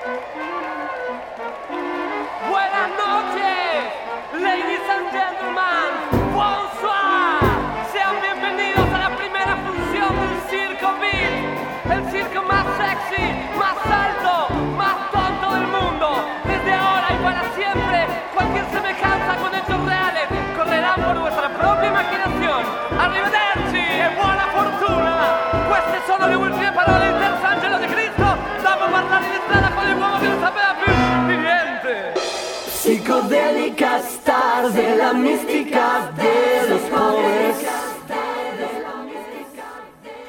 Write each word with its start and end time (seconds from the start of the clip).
Buenas 0.00 0.16
noches, 2.96 3.92
ladies 4.32 4.80
and 4.88 5.12
gentlemen. 5.12 5.92
Bonsoir. 6.32 7.40
Sean 7.92 8.16
bienvenidos 8.22 8.88
a 8.94 8.98
la 8.98 9.10
primera 9.14 9.56
función 9.56 10.08
del 10.16 10.40
Circo 10.48 10.96
Beat. 11.00 11.92
El 11.92 12.10
circo 12.10 12.42
más 12.44 12.64
sexy, 12.78 13.28
más 13.58 13.76
alto, 13.92 14.48
más 14.78 14.96
tonto 15.12 15.52
del 15.52 15.66
mundo. 15.66 16.24
Desde 16.44 16.72
ahora 16.72 17.08
y 17.10 17.16
para 17.22 17.42
siempre, 17.52 18.06
cualquier 18.32 18.64
semejanza 18.70 19.36
con 19.36 19.54
hechos 19.54 19.84
reales 19.84 20.28
correrán 20.56 21.02
por 21.02 21.18
vuestra 21.18 21.50
propia 21.50 21.88
imaginación. 21.88 22.64
Arrivederci 22.98 23.84
e 24.00 24.08
buona 24.16 24.46
fortuna. 24.48 25.12
Queste 25.68 26.06
sono 26.06 26.26
le 26.26 26.36
ultime 26.36 26.72
parole 26.72 27.19
de 34.68 34.94
la 34.96 35.14
mística 35.14 36.12
de 36.16 36.68
los 36.68 36.80
pobres. 36.82 37.56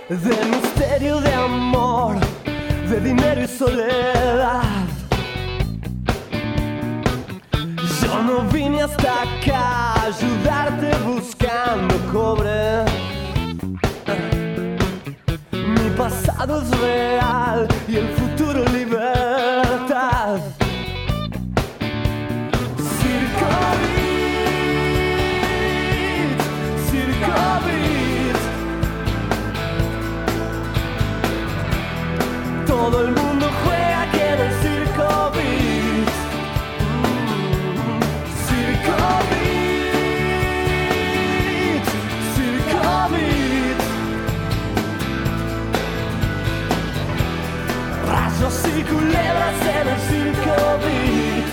De 0.08 0.46
misterio 0.46 1.20
de 1.20 1.34
amor, 1.34 2.16
de 2.90 3.02
dinero 3.02 3.42
y 3.44 3.48
soledad. 3.48 4.64
Yo 8.02 8.24
no 8.24 8.44
vine 8.54 8.84
hasta 8.84 9.22
acá 9.22 9.94
a 9.96 10.06
ayudarte 10.06 10.98
buscando 11.06 11.96
cobre. 12.14 12.86
Mi 15.52 15.90
pasado 15.98 16.62
es 16.62 16.80
real 16.80 17.68
y 17.90 17.98
el 17.98 18.08
futuro 18.14 18.64
libertad. 18.72 20.40
Todo 32.82 33.00
el 33.02 33.12
mundo 33.14 33.46
juega 33.64 34.02
aquí 34.02 34.18
en 34.18 34.40
el 34.42 34.52
Circo 34.64 35.32
Beat. 35.36 36.10
Circo 38.48 38.98
Beat, 39.30 40.26
Circo 42.36 42.82
Beat. 43.12 43.80
Rayos 48.10 48.58
y 48.66 48.82
culebras 48.82 49.60
en 49.70 49.86
el 49.88 50.00
Circo 50.10 50.58
Beat. 50.82 51.48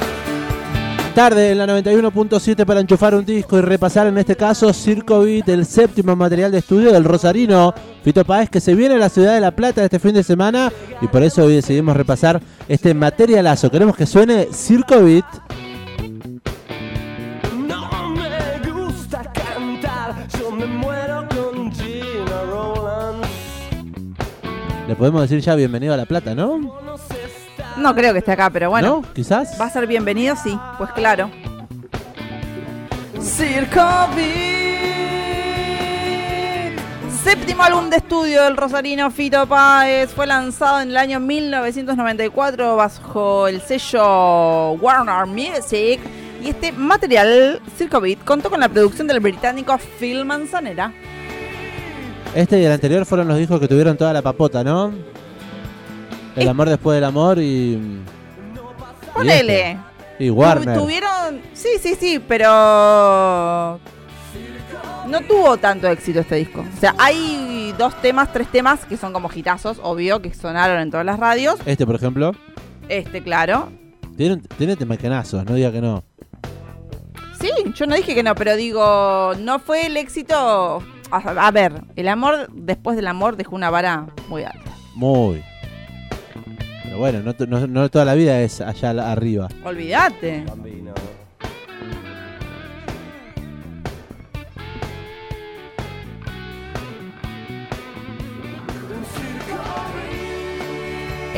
Tarde 1.14 1.50
en 1.50 1.58
la 1.58 1.66
91.7 1.66 2.64
para 2.64 2.80
enchufar 2.80 3.14
un 3.14 3.26
disco 3.26 3.58
y 3.58 3.60
repasar 3.60 4.06
en 4.06 4.16
este 4.16 4.34
caso 4.34 4.72
Circo 4.72 5.20
Beat, 5.20 5.48
el 5.50 5.66
séptimo 5.66 6.16
material 6.16 6.52
de 6.52 6.58
estudio 6.58 6.90
del 6.90 7.04
Rosarino 7.04 7.74
Fito 8.08 8.24
Páez 8.24 8.48
que 8.48 8.58
se 8.58 8.74
viene 8.74 8.94
a 8.94 8.98
la 8.98 9.10
ciudad 9.10 9.34
de 9.34 9.40
La 9.42 9.50
Plata 9.50 9.84
este 9.84 9.98
fin 9.98 10.14
de 10.14 10.22
semana 10.22 10.72
y 11.02 11.08
por 11.08 11.22
eso 11.22 11.44
hoy 11.44 11.56
decidimos 11.56 11.94
repasar 11.94 12.40
este 12.66 12.94
materialazo. 12.94 13.70
Queremos 13.70 13.96
que 13.96 14.06
suene 14.06 14.48
Circo 14.50 15.04
Beat. 15.04 15.26
No 17.52 18.08
me 18.12 18.70
gusta 18.70 19.30
cantar, 19.30 20.26
yo 20.40 20.50
me 20.50 20.64
muero 20.64 21.28
con 21.28 21.70
Gina 21.70 22.44
Rowlands. 22.50 23.28
Le 24.88 24.96
podemos 24.96 25.20
decir 25.20 25.40
ya 25.40 25.54
bienvenido 25.54 25.92
a 25.92 25.98
La 25.98 26.06
Plata, 26.06 26.34
¿no? 26.34 26.58
No 27.76 27.94
creo 27.94 28.14
que 28.14 28.20
esté 28.20 28.32
acá, 28.32 28.48
pero 28.48 28.70
bueno. 28.70 29.02
¿No? 29.02 29.12
Quizás. 29.12 29.60
¿Va 29.60 29.66
a 29.66 29.70
ser 29.70 29.86
bienvenido? 29.86 30.34
Sí, 30.34 30.58
pues 30.78 30.90
claro. 30.92 31.30
Circo 33.20 34.08
Beat. 34.16 34.57
Séptimo 37.24 37.62
álbum 37.62 37.90
de 37.90 37.96
estudio 37.96 38.44
del 38.44 38.56
rosarino 38.56 39.10
Fito 39.10 39.46
Páez. 39.46 40.10
Fue 40.10 40.26
lanzado 40.26 40.80
en 40.80 40.90
el 40.90 40.96
año 40.96 41.20
1994 41.20 42.76
bajo 42.76 43.48
el 43.48 43.60
sello 43.60 44.72
Warner 44.72 45.26
Music. 45.26 46.00
Y 46.42 46.50
este 46.50 46.70
material, 46.72 47.60
Circo 47.76 48.00
Beat, 48.00 48.24
contó 48.24 48.48
con 48.48 48.60
la 48.60 48.68
producción 48.68 49.06
del 49.08 49.20
británico 49.20 49.76
Phil 49.98 50.24
Manzanera. 50.24 50.92
Este 52.34 52.60
y 52.60 52.64
el 52.64 52.72
anterior 52.72 53.04
fueron 53.04 53.26
los 53.28 53.36
discos 53.38 53.58
que 53.58 53.66
tuvieron 53.68 53.96
toda 53.96 54.12
la 54.12 54.22
papota, 54.22 54.62
¿no? 54.62 54.92
El 56.36 56.46
Eh. 56.46 56.50
amor 56.50 56.68
después 56.68 56.94
del 56.94 57.04
amor 57.04 57.38
y. 57.38 57.42
y 57.74 58.00
Ponele. 59.12 59.70
este. 59.72 60.24
Y 60.24 60.30
Warner. 60.30 60.74
Tu- 60.76 60.82
Tuvieron. 60.82 61.40
Sí, 61.52 61.68
sí, 61.82 61.96
sí, 61.98 62.20
pero. 62.26 63.80
No 65.08 65.20
tuvo 65.22 65.56
tanto 65.56 65.88
éxito 65.88 66.20
este 66.20 66.36
disco. 66.36 66.60
O 66.76 66.80
sea, 66.80 66.94
hay 66.98 67.74
dos 67.78 68.00
temas, 68.02 68.32
tres 68.32 68.48
temas 68.48 68.84
que 68.84 68.96
son 68.96 69.12
como 69.12 69.30
hitazos, 69.34 69.78
obvio, 69.82 70.20
que 70.20 70.34
sonaron 70.34 70.80
en 70.80 70.90
todas 70.90 71.06
las 71.06 71.18
radios. 71.18 71.58
Este, 71.66 71.86
por 71.86 71.94
ejemplo. 71.96 72.32
Este, 72.88 73.22
claro. 73.22 73.70
Tiene, 74.16 74.38
tiene 74.58 74.76
temacanazos, 74.76 75.44
no 75.44 75.54
diga 75.54 75.70
que 75.72 75.80
no. 75.80 76.04
Sí, 77.40 77.50
yo 77.74 77.86
no 77.86 77.94
dije 77.94 78.14
que 78.14 78.22
no, 78.22 78.34
pero 78.34 78.56
digo, 78.56 79.32
no 79.40 79.58
fue 79.60 79.86
el 79.86 79.96
éxito. 79.96 80.82
A, 81.10 81.16
a 81.46 81.50
ver, 81.52 81.72
el 81.96 82.08
amor 82.08 82.48
después 82.52 82.96
del 82.96 83.06
amor 83.06 83.36
dejó 83.36 83.54
una 83.54 83.70
vara 83.70 84.06
muy 84.28 84.42
alta. 84.42 84.70
Muy. 84.94 85.42
Pero 86.82 86.98
bueno, 86.98 87.20
no, 87.22 87.34
to- 87.34 87.46
no- 87.46 87.66
no 87.66 87.88
toda 87.90 88.04
la 88.04 88.14
vida 88.14 88.40
es 88.42 88.60
allá 88.60 88.90
arriba. 89.12 89.48
Olvídate. 89.64 90.44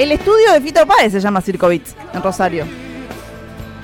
El 0.01 0.13
estudio 0.13 0.51
de 0.55 0.63
Fito 0.63 0.87
Páez 0.87 1.13
se 1.13 1.21
llama 1.21 1.43
Circo 1.43 1.69
Beats, 1.69 1.95
en 2.15 2.23
Rosario. 2.23 2.65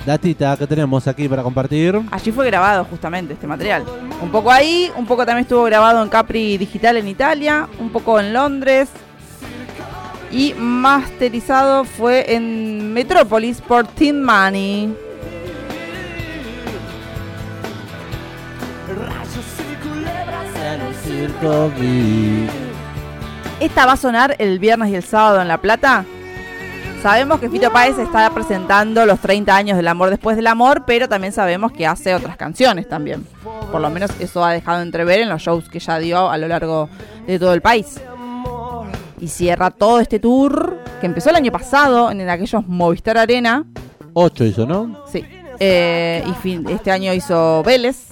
Datita 0.03 0.57
que 0.57 0.65
tenemos 0.65 1.07
aquí 1.07 1.29
para 1.29 1.43
compartir. 1.43 2.01
Allí 2.09 2.31
fue 2.31 2.47
grabado 2.47 2.85
justamente 2.85 3.33
este 3.33 3.45
material. 3.45 3.85
Un 4.19 4.31
poco 4.31 4.51
ahí, 4.51 4.91
un 4.95 5.05
poco 5.05 5.27
también 5.27 5.43
estuvo 5.43 5.65
grabado 5.65 6.01
en 6.01 6.09
Capri 6.09 6.57
Digital 6.57 6.97
en 6.97 7.07
Italia, 7.07 7.69
un 7.77 7.91
poco 7.91 8.19
en 8.19 8.33
Londres. 8.33 8.89
Y 10.31 10.55
masterizado 10.55 11.83
fue 11.83 12.33
en 12.33 12.95
Metrópolis 12.95 13.61
por 13.61 13.85
Tin 13.85 14.23
Money. 14.23 14.95
rayos 18.87 19.45
y 19.59 19.87
culebras 19.87 20.55
en 20.55 20.81
el 20.81 20.95
Circo 20.95 21.71
Beat. 21.77 22.66
Esta 23.59 23.85
va 23.85 23.93
a 23.93 23.97
sonar 23.97 24.35
el 24.39 24.59
viernes 24.59 24.89
y 24.91 24.95
el 24.95 25.03
sábado 25.03 25.41
en 25.41 25.47
La 25.47 25.57
Plata. 25.59 26.05
Sabemos 27.01 27.39
que 27.39 27.49
Fito 27.49 27.71
Páez 27.71 27.97
está 27.97 28.29
presentando 28.31 29.05
los 29.05 29.19
30 29.19 29.55
años 29.55 29.77
del 29.77 29.87
amor 29.87 30.09
después 30.09 30.35
del 30.35 30.47
amor, 30.47 30.83
pero 30.85 31.07
también 31.07 31.31
sabemos 31.33 31.71
que 31.71 31.85
hace 31.87 32.13
otras 32.13 32.37
canciones 32.37 32.87
también. 32.89 33.25
Por 33.71 33.81
lo 33.81 33.89
menos 33.89 34.11
eso 34.19 34.43
ha 34.43 34.51
dejado 34.53 34.81
entrever 34.81 35.19
en 35.19 35.29
los 35.29 35.41
shows 35.41 35.69
que 35.69 35.79
ya 35.79 35.99
dio 35.99 36.29
a 36.29 36.37
lo 36.37 36.47
largo 36.47 36.89
de 37.25 37.39
todo 37.39 37.53
el 37.53 37.61
país. 37.61 37.99
Y 39.19 39.27
cierra 39.27 39.71
todo 39.71 39.99
este 39.99 40.19
tour 40.19 40.77
que 40.99 41.07
empezó 41.07 41.29
el 41.31 41.35
año 41.35 41.51
pasado 41.51 42.11
en 42.11 42.27
aquellos 42.29 42.67
Movistar 42.67 43.17
Arena. 43.17 43.65
8 44.13 44.43
hizo, 44.45 44.65
¿no? 44.67 45.03
Sí. 45.11 45.23
Eh, 45.59 46.23
y 46.27 46.33
fin- 46.33 46.67
este 46.69 46.91
año 46.91 47.13
hizo 47.13 47.63
Vélez. 47.63 48.09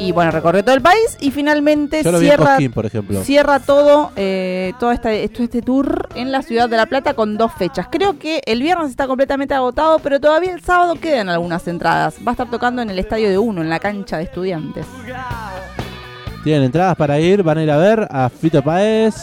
Y 0.00 0.12
bueno, 0.12 0.30
recorrió 0.30 0.64
todo 0.64 0.74
el 0.74 0.80
país 0.80 1.18
y 1.20 1.30
finalmente 1.30 2.02
Yo 2.02 2.10
lo 2.10 2.18
vi 2.18 2.24
en 2.26 2.30
cierra 2.32 2.46
Cosquín, 2.52 2.72
por 2.72 2.86
ejemplo. 2.86 3.22
Cierra 3.22 3.60
todo, 3.60 4.12
eh, 4.16 4.72
todo 4.80 4.92
este, 4.92 5.24
este 5.24 5.60
tour 5.60 6.08
en 6.14 6.32
la 6.32 6.40
ciudad 6.40 6.70
de 6.70 6.78
La 6.78 6.86
Plata 6.86 7.12
con 7.12 7.36
dos 7.36 7.52
fechas. 7.52 7.86
Creo 7.90 8.18
que 8.18 8.40
el 8.46 8.62
viernes 8.62 8.88
está 8.88 9.06
completamente 9.06 9.52
agotado, 9.52 9.98
pero 9.98 10.18
todavía 10.18 10.54
el 10.54 10.62
sábado 10.62 10.94
quedan 10.94 11.28
algunas 11.28 11.68
entradas. 11.68 12.14
Va 12.26 12.30
a 12.30 12.32
estar 12.32 12.48
tocando 12.50 12.80
en 12.80 12.88
el 12.88 12.98
estadio 12.98 13.28
de 13.28 13.36
Uno, 13.36 13.60
en 13.60 13.68
la 13.68 13.78
cancha 13.78 14.16
de 14.16 14.22
estudiantes. 14.24 14.86
Tienen 16.44 16.62
entradas 16.62 16.96
para 16.96 17.20
ir, 17.20 17.42
van 17.42 17.58
a 17.58 17.62
ir 17.62 17.70
a 17.70 17.76
ver 17.76 18.08
a 18.10 18.30
Fito 18.30 18.62
Páez. 18.62 19.14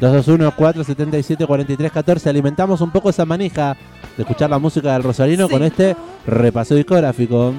221-477-4314. 0.00 2.26
Alimentamos 2.26 2.80
un 2.82 2.90
poco 2.90 3.08
esa 3.10 3.24
manija 3.24 3.76
de 4.16 4.22
escuchar 4.22 4.50
la 4.50 4.58
música 4.58 4.92
del 4.92 5.02
Rosarino 5.02 5.46
Sí. 5.46 5.52
con 5.52 5.62
este 5.62 5.96
repaso 6.26 6.74
discográfico. 6.74 7.54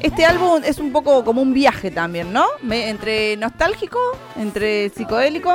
Este 0.00 0.24
álbum 0.26 0.60
es 0.64 0.78
un 0.78 0.92
poco 0.92 1.24
como 1.24 1.40
un 1.42 1.54
viaje 1.54 1.90
también, 1.90 2.32
¿no? 2.32 2.44
Me- 2.62 2.88
entre 2.90 3.36
nostálgico, 3.36 3.98
entre 4.36 4.90
psicodélico, 4.90 5.50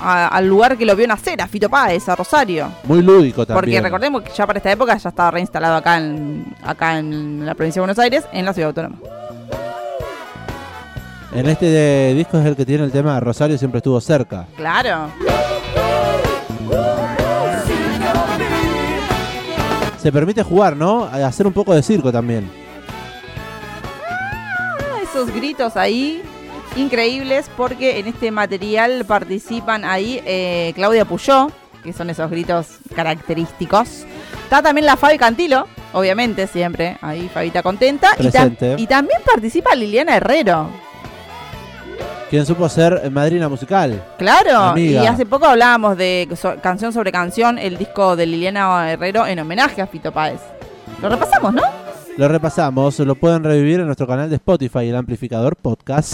a- 0.00 0.26
al 0.28 0.46
lugar 0.48 0.76
que 0.76 0.84
lo 0.84 0.96
vio 0.96 1.06
nacer, 1.06 1.40
a 1.40 1.46
Fito 1.46 1.68
Páez, 1.70 2.08
a 2.08 2.16
Rosario. 2.16 2.68
Muy 2.84 3.02
lúdico 3.02 3.46
también. 3.46 3.60
Porque 3.60 3.80
recordemos 3.80 4.22
que 4.22 4.32
ya 4.32 4.46
para 4.46 4.58
esta 4.58 4.72
época 4.72 4.96
ya 4.96 5.08
estaba 5.10 5.30
reinstalado 5.30 5.76
acá 5.76 5.98
en, 5.98 6.44
acá 6.64 6.98
en 6.98 7.46
la 7.46 7.54
provincia 7.54 7.80
de 7.80 7.82
Buenos 7.86 7.98
Aires, 8.00 8.24
en 8.32 8.44
la 8.44 8.52
ciudad 8.52 8.68
autónoma. 8.70 8.96
En 11.32 11.48
este 11.48 12.14
disco 12.14 12.38
es 12.38 12.46
el 12.46 12.54
que 12.56 12.64
tiene 12.64 12.84
el 12.84 12.92
tema 12.92 13.18
Rosario 13.20 13.58
siempre 13.58 13.78
estuvo 13.78 14.00
cerca. 14.00 14.46
Claro. 14.56 15.08
Se 20.04 20.12
permite 20.12 20.42
jugar, 20.42 20.76
¿no? 20.76 21.04
A 21.04 21.26
hacer 21.26 21.46
un 21.46 21.54
poco 21.54 21.74
de 21.74 21.82
circo 21.82 22.12
también. 22.12 22.46
Ah, 24.06 24.98
Esos 25.02 25.32
gritos 25.32 25.78
ahí 25.78 26.20
increíbles 26.76 27.50
porque 27.56 27.98
en 27.98 28.08
este 28.08 28.30
material 28.30 29.06
participan 29.06 29.82
ahí 29.82 30.20
eh, 30.26 30.72
Claudia 30.74 31.06
Puyó, 31.06 31.46
que 31.82 31.94
son 31.94 32.10
esos 32.10 32.30
gritos 32.30 32.80
característicos. 32.94 34.04
Está 34.42 34.60
también 34.60 34.84
la 34.84 34.98
Fabi 34.98 35.16
Cantilo, 35.16 35.68
obviamente, 35.94 36.48
siempre. 36.48 36.98
Ahí 37.00 37.30
Fabita 37.32 37.62
contenta. 37.62 38.10
Y, 38.18 38.26
y 38.82 38.86
también 38.86 39.22
participa 39.24 39.74
Liliana 39.74 40.16
Herrero. 40.16 40.68
Quien 42.34 42.46
supo 42.46 42.68
ser 42.68 43.12
madrina 43.12 43.48
musical. 43.48 44.02
Claro, 44.18 44.58
Amiga. 44.58 45.04
y 45.04 45.06
hace 45.06 45.24
poco 45.24 45.46
hablábamos 45.46 45.96
de 45.96 46.28
so- 46.34 46.56
canción 46.60 46.92
sobre 46.92 47.12
canción, 47.12 47.60
el 47.60 47.78
disco 47.78 48.16
de 48.16 48.26
Liliana 48.26 48.90
Herrero 48.90 49.24
en 49.24 49.38
homenaje 49.38 49.80
a 49.80 49.86
Fito 49.86 50.10
Páez. 50.10 50.40
Lo 51.00 51.08
repasamos, 51.10 51.54
¿no? 51.54 51.62
Lo 52.16 52.26
repasamos, 52.26 52.98
lo 52.98 53.14
pueden 53.14 53.44
revivir 53.44 53.78
en 53.78 53.86
nuestro 53.86 54.08
canal 54.08 54.28
de 54.30 54.34
Spotify, 54.34 54.88
el 54.88 54.96
amplificador 54.96 55.54
podcast. 55.54 56.12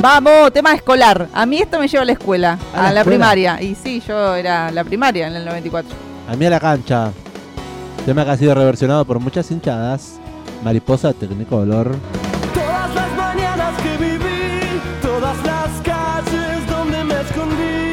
Vamos, 0.00 0.52
tema 0.52 0.72
escolar. 0.74 1.28
A 1.32 1.46
mí 1.46 1.58
esto 1.58 1.78
me 1.80 1.88
lleva 1.88 2.02
a 2.02 2.06
la 2.06 2.12
escuela, 2.12 2.58
¿A 2.74 2.88
a, 2.88 2.92
la 2.92 3.00
escuela? 3.00 3.04
primaria. 3.04 3.62
Y 3.62 3.74
sí, 3.74 4.02
yo 4.06 4.34
era 4.34 4.70
la 4.70 4.84
primaria 4.84 5.26
en 5.26 5.34
el 5.34 5.44
94. 5.44 5.90
A 6.28 6.36
mí 6.36 6.46
a 6.46 6.50
la 6.50 6.60
cancha. 6.60 7.10
Tema 8.04 8.24
que 8.24 8.30
ha 8.30 8.36
sido 8.36 8.54
reversionado 8.54 9.04
por 9.04 9.18
muchas 9.18 9.50
hinchadas. 9.50 10.20
Mariposa 10.62 11.12
Technicolor. 11.12 11.96
Todas 12.54 12.94
las 12.94 13.16
mañanas 13.16 13.74
que 13.82 13.96
viví, 14.04 14.80
todas 15.02 15.36
las 15.44 15.70
calles 15.82 16.66
donde 16.68 17.04
me 17.04 17.20
escondí. 17.20 17.92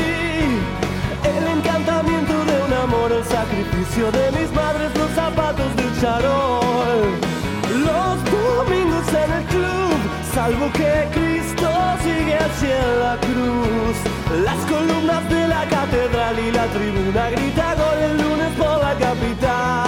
El 1.23 1.57
encantamiento 1.57 2.33
de 2.45 2.63
un 2.65 2.73
amor, 2.73 3.11
el 3.11 3.23
sacrificio 3.25 4.11
de 4.11 4.31
mis 4.39 4.51
madres, 4.53 4.91
los 4.97 5.11
zapatos 5.11 5.75
del 5.75 6.01
charol. 6.01 7.01
Los 7.87 8.15
domingos 8.31 9.07
en 9.09 9.31
el 9.39 9.45
club, 9.45 9.97
salvo 10.33 10.71
que 10.73 11.07
Cristo 11.13 11.69
sigue 12.03 12.35
hacia 12.35 12.81
la 13.03 13.17
cruz. 13.17 13.95
Las 14.43 14.57
columnas 14.65 15.29
de 15.29 15.47
la 15.47 15.65
catedral 15.65 16.39
y 16.39 16.51
la 16.51 16.65
tribuna 16.67 17.29
grita 17.29 17.75
gol 17.75 17.97
el 17.99 18.17
lunes 18.17 18.51
por 18.57 18.79
la 18.79 18.95
capital. 18.95 19.82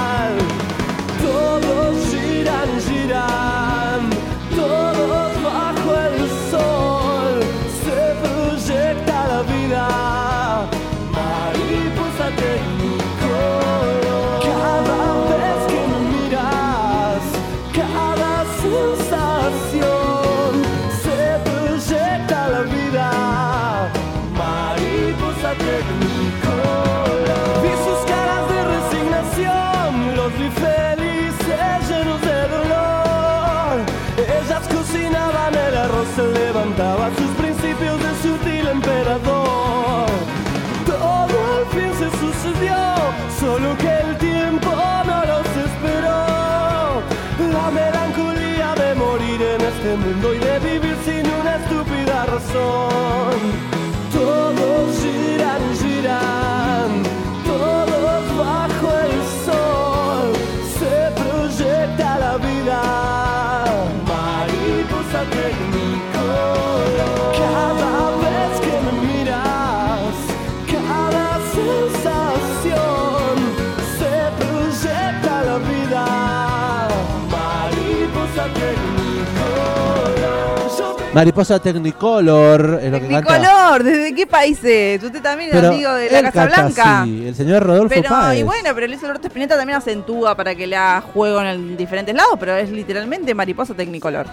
Mariposa 81.16 81.60
Technicolor 81.60 82.80
es 82.84 82.92
lo 82.92 83.00
que 83.00 83.08
canta. 83.08 83.34
Tecnicolor, 83.34 83.84
¿desde 83.84 84.14
qué 84.14 84.28
país 84.28 84.60
es? 84.64 85.02
Usted 85.02 85.22
también 85.22 85.50
es 85.50 85.56
Pero 85.56 85.70
amigo 85.70 85.94
de 85.94 86.12
la 86.12 86.22
Casa 86.24 86.42
canta 86.50 86.62
Blanca. 86.64 87.02
así, 87.04 87.28
el 87.28 87.36
señor 87.36 87.64
Rodolfo 87.64 87.96
Pero, 87.96 88.10
Páez. 88.10 88.40
y 88.42 88.44
bueno, 88.44 88.70
pero 88.76 88.86
Luis 88.88 89.02
Alberto 89.04 89.28
Spinetta 89.28 89.56
también 89.58 89.78
acentúa 89.78 90.36
para 90.36 90.54
que 90.54 90.68
le 90.68 90.76
haga 90.76 91.00
juego 91.02 91.42
en 91.42 91.78
diferentes 91.78 92.14
lados, 92.14 92.36
pero 92.40 92.54
es 92.58 92.70
literalmente 92.70 93.34
mariposa 93.34 93.74
tecnicolor. 93.74 94.26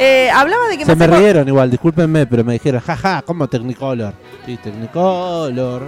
Eh, 0.00 0.28
hablaba 0.34 0.66
de 0.68 0.78
que 0.78 0.84
Se 0.84 0.96
me 0.96 1.06
rieron 1.06 1.46
igual, 1.46 1.70
discúlpenme, 1.70 2.26
pero 2.26 2.42
me 2.42 2.54
dijeron, 2.54 2.80
jaja, 2.80 3.22
¿cómo 3.22 3.46
Technicolor? 3.46 4.12
Sí, 4.44 4.56
Technicolor. 4.56 5.82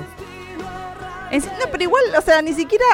Sí- 1.33 1.39
No, 1.59 1.67
pero 1.73 1.83
igual, 1.83 2.05
o 2.17 2.23
sea, 2.23 2.41
ni 2.41 2.53
siquiera 2.53 2.85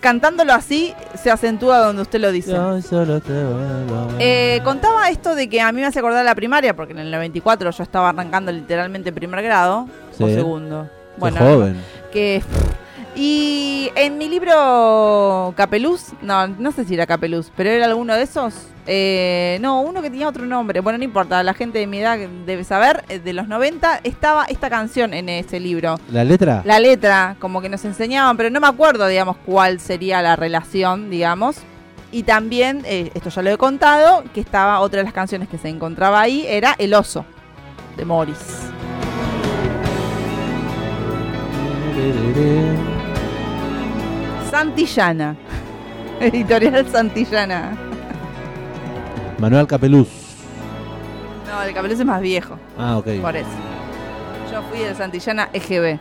cantándolo 0.00 0.52
así 0.52 0.94
se 1.14 1.30
acentúa 1.30 1.78
donde 1.78 2.02
usted 2.02 2.20
lo 2.20 2.32
dice. 2.32 2.52
Yo 2.52 2.80
solo 2.82 3.20
te 3.20 3.32
vuelvo. 3.32 4.08
Eh, 4.18 4.60
contaba 4.64 5.08
esto 5.10 5.34
de 5.34 5.48
que 5.48 5.60
a 5.60 5.70
mí 5.72 5.80
me 5.80 5.86
hace 5.86 5.98
acordar 5.98 6.24
la 6.24 6.34
primaria, 6.34 6.74
porque 6.74 6.92
en 6.92 7.00
el 7.00 7.10
94 7.10 7.70
yo 7.70 7.82
estaba 7.82 8.08
arrancando 8.08 8.50
literalmente 8.50 9.12
primer 9.12 9.42
grado 9.42 9.86
o 10.18 10.26
segundo. 10.28 10.84
Qué 10.84 11.20
Bueno, 11.20 11.38
joven. 11.40 11.76
que 12.12 12.42
y 13.16 13.90
en 13.96 14.18
mi 14.18 14.28
libro 14.28 15.52
Capeluz, 15.56 16.12
no, 16.22 16.46
no 16.46 16.72
sé 16.72 16.84
si 16.84 16.94
era 16.94 17.06
Capeluz, 17.06 17.50
pero 17.56 17.70
era 17.70 17.86
alguno 17.86 18.14
de 18.14 18.22
esos. 18.22 18.54
eh, 18.86 19.58
no, 19.60 19.80
uno 19.82 20.00
que 20.00 20.10
tenía 20.10 20.28
otro 20.28 20.46
nombre. 20.46 20.80
Bueno, 20.80 20.98
no 20.98 21.04
importa, 21.04 21.42
la 21.42 21.52
gente 21.54 21.78
de 21.80 21.86
mi 21.86 21.98
edad 21.98 22.18
debe 22.46 22.64
saber. 22.64 23.04
eh, 23.08 23.18
De 23.18 23.32
los 23.32 23.48
90 23.48 24.00
estaba 24.04 24.44
esta 24.44 24.70
canción 24.70 25.12
en 25.12 25.28
ese 25.28 25.60
libro. 25.60 25.98
¿La 26.10 26.24
letra? 26.24 26.62
La 26.64 26.78
letra, 26.78 27.36
como 27.40 27.60
que 27.60 27.68
nos 27.68 27.84
enseñaban, 27.84 28.36
pero 28.36 28.48
no 28.50 28.60
me 28.60 28.68
acuerdo, 28.68 29.06
digamos, 29.06 29.36
cuál 29.44 29.80
sería 29.80 30.22
la 30.22 30.36
relación, 30.36 31.10
digamos. 31.10 31.56
Y 32.12 32.22
también, 32.24 32.82
eh, 32.86 33.10
esto 33.14 33.28
ya 33.30 33.42
lo 33.42 33.50
he 33.50 33.56
contado, 33.58 34.24
que 34.34 34.40
estaba 34.40 34.80
otra 34.80 34.98
de 34.98 35.04
las 35.04 35.12
canciones 35.12 35.48
que 35.48 35.58
se 35.58 35.68
encontraba 35.68 36.20
ahí, 36.20 36.44
era 36.48 36.74
El 36.78 36.94
oso, 36.94 37.24
de 37.96 38.04
Morris. 38.04 38.38
Santillana. 44.50 45.36
Editorial 46.20 46.86
Santillana. 46.90 47.76
Manuel 49.38 49.66
Capeluz. 49.66 50.08
No, 51.50 51.62
el 51.62 51.74
Capeluz 51.74 51.98
es 51.98 52.06
más 52.06 52.20
viejo, 52.20 52.56
Ah, 52.78 52.98
ok. 52.98 53.06
por 53.22 53.36
eso. 53.36 53.48
Yo 54.52 54.62
fui 54.70 54.80
del 54.80 54.94
Santillana 54.96 55.48
EGB. 55.52 55.98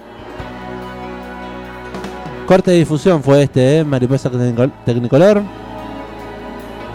Corte 2.45 2.71
de 2.71 2.77
difusión 2.77 3.21
fue 3.23 3.43
este, 3.43 3.79
¿eh? 3.79 3.83
Mariposa 3.83 4.29
Tecnicol- 4.31 4.71
Technicolor. 4.83 5.41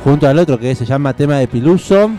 Junto 0.02 0.28
al 0.28 0.38
otro 0.38 0.58
que 0.58 0.74
se 0.74 0.84
llama 0.84 1.14
Tema 1.14 1.38
de 1.38 1.48
Piluso. 1.48 2.10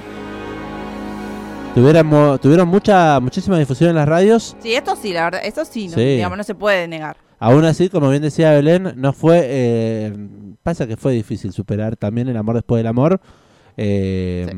Tuvieron, 1.75 2.39
tuvieron 2.39 2.67
mucha, 2.69 3.19
muchísima 3.19 3.59
difusión 3.59 3.89
en 3.89 3.97
las 3.97 4.07
radios. 4.07 4.55
Sí, 4.61 4.73
esto 4.73 4.95
sí, 4.95 5.11
la 5.13 5.25
verdad, 5.25 5.41
esto 5.43 5.65
sí, 5.65 5.89
no, 5.89 5.95
Sí. 5.95 6.01
digamos, 6.15 6.37
no 6.37 6.43
se 6.45 6.55
puede 6.55 6.87
negar. 6.87 7.17
Aún 7.39 7.65
así, 7.65 7.89
como 7.89 8.09
bien 8.09 8.21
decía 8.21 8.51
Belén, 8.51 8.93
no 8.95 9.13
fue. 9.13 9.41
eh, 9.43 10.13
pasa 10.63 10.87
que 10.87 10.97
fue 10.97 11.11
difícil 11.13 11.51
superar 11.51 11.95
también 11.95 12.27
el 12.29 12.37
amor 12.37 12.55
después 12.55 12.79
del 12.79 12.87
amor. 12.87 13.19
Eh, 13.77 14.51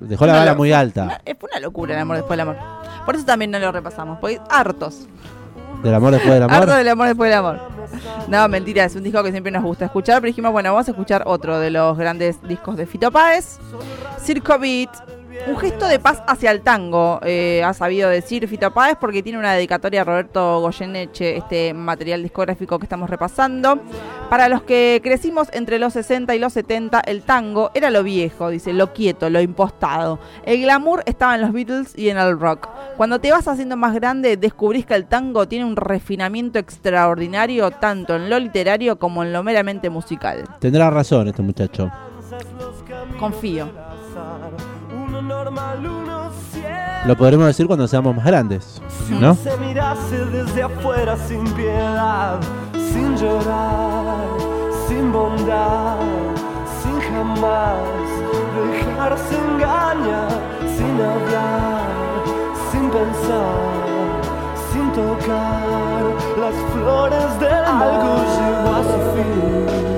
Dejó 0.00 0.26
la 0.26 0.44
lo- 0.46 0.56
muy 0.56 0.72
alta. 0.72 1.04
Una- 1.04 1.20
fue 1.38 1.48
una 1.50 1.60
locura 1.60 1.94
el 1.94 2.00
amor 2.00 2.16
después 2.16 2.38
del 2.38 2.48
amor. 2.48 2.56
Por 3.04 3.16
eso 3.16 3.24
también 3.24 3.50
no 3.50 3.58
lo 3.58 3.72
repasamos, 3.72 4.18
porque 4.20 4.40
hartos. 4.50 5.06
Del 5.82 5.94
amor 5.94 6.12
después 6.12 6.32
del 6.34 6.44
amor. 6.44 6.56
Hartos 6.56 6.76
del 6.76 6.88
amor 6.88 7.06
después 7.08 7.28
del 7.30 7.38
amor. 7.38 7.60
No, 8.28 8.48
mentira, 8.48 8.84
es 8.84 8.94
un 8.94 9.02
disco 9.02 9.22
que 9.24 9.32
siempre 9.32 9.50
nos 9.50 9.64
gusta 9.64 9.86
escuchar, 9.86 10.20
pero 10.20 10.28
dijimos, 10.28 10.52
bueno, 10.52 10.72
vamos 10.72 10.86
a 10.86 10.92
escuchar 10.92 11.24
otro 11.26 11.58
de 11.58 11.70
los 11.72 11.98
grandes 11.98 12.40
discos 12.46 12.76
de 12.76 12.86
Fito 12.86 13.10
Páez. 13.10 13.58
Circo 14.20 14.58
Beat, 14.60 14.90
Un 15.46 15.56
gesto 15.56 15.88
de 15.88 15.98
paz 15.98 16.22
hacia 16.26 16.50
el 16.50 16.60
tango, 16.60 17.18
eh, 17.24 17.62
ha 17.64 17.72
sabido 17.74 18.08
decir 18.08 18.46
Fito 18.48 18.72
Páez, 18.72 18.96
porque 19.00 19.22
tiene 19.22 19.38
una 19.38 19.52
dedicatoria 19.54 20.02
a 20.02 20.04
Roberto 20.04 20.60
Goyeneche, 20.60 21.36
este 21.36 21.74
material 21.74 22.22
discográfico 22.22 22.78
que 22.78 22.84
estamos 22.84 23.10
repasando. 23.10 23.80
Para 24.30 24.48
los 24.48 24.62
que 24.62 25.00
crecimos 25.02 25.48
entre 25.52 25.78
los 25.78 25.94
60 25.94 26.34
y 26.34 26.38
los 26.38 26.52
70, 26.52 27.00
el 27.00 27.22
tango 27.22 27.70
era 27.74 27.90
lo 27.90 28.02
viejo, 28.02 28.50
dice, 28.50 28.72
lo 28.72 28.92
quieto, 28.92 29.30
lo 29.30 29.40
impostado. 29.40 30.20
El 30.44 30.62
glamour 30.62 31.02
estaba 31.06 31.34
en 31.34 31.42
los 31.42 31.52
Beatles 31.52 31.92
y 31.96 32.08
en 32.08 32.18
el 32.18 32.38
rock. 32.38 32.68
Cuando 32.96 33.18
te 33.18 33.32
vas 33.32 33.48
haciendo 33.48 33.76
más 33.76 33.94
grande, 33.94 34.36
descubrís 34.36 34.86
que 34.86 34.94
el 34.94 35.06
tango 35.06 35.48
tiene 35.48 35.64
un 35.64 35.76
refinamiento 35.76 36.58
extraordinario, 36.58 37.70
tanto 37.72 38.16
en 38.16 38.30
lo 38.30 38.38
literario 38.38 38.98
como 38.98 39.22
en 39.22 39.32
lo 39.32 39.42
meramente 39.42 39.90
musical. 39.90 40.44
Tendrá 40.60 40.90
razón 40.90 41.28
este 41.28 41.42
muchacho. 41.42 41.90
Confío. 43.18 43.70
Lo 47.04 47.16
podremos 47.16 47.46
decir 47.46 47.66
cuando 47.66 47.88
seamos 47.88 48.14
más 48.14 48.24
grandes, 48.24 48.80
¿no? 49.10 49.34
Se 49.34 49.56
mirase 49.58 50.24
desde 50.26 50.62
afuera 50.62 51.16
sin 51.16 51.44
piedad, 51.54 52.38
sin 52.72 53.16
llorar, 53.16 54.24
sin 54.86 55.12
bondad, 55.12 55.96
sin 56.80 57.00
jamás 57.00 57.76
dejarse 58.54 59.34
engañar, 59.36 60.28
sin 60.76 61.00
hablar, 61.00 61.82
sin 62.70 62.88
pensar, 62.90 64.22
sin 64.72 64.92
tocar 64.92 66.04
las 66.38 66.54
flores 66.72 67.40
del 67.40 67.64
Algo 67.64 68.14
llegó 68.36 68.74
a 68.76 68.82
su 68.84 68.98
fin 69.16 69.91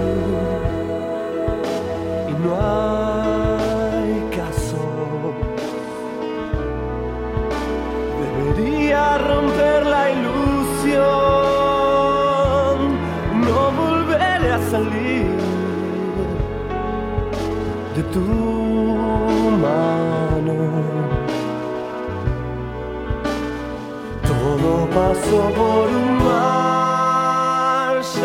tu 18.15 18.21
mano. 19.61 20.55
Todo 24.23 24.89
pasó 24.91 25.51
por 25.57 25.89
un 25.89 26.19
marshal 27.89 28.23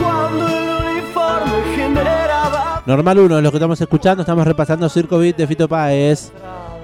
cuando 0.00 0.46
el 0.46 0.68
uniforme 0.92 1.58
generaba. 1.74 2.82
Normal 2.86 3.18
1, 3.18 3.40
lo 3.40 3.50
que 3.50 3.56
estamos 3.56 3.80
escuchando, 3.80 4.22
estamos 4.22 4.46
repasando 4.46 4.88
Circo 4.88 5.18
Beat 5.18 5.36
de 5.36 5.48
Fito 5.48 5.68
Páez. 5.68 6.30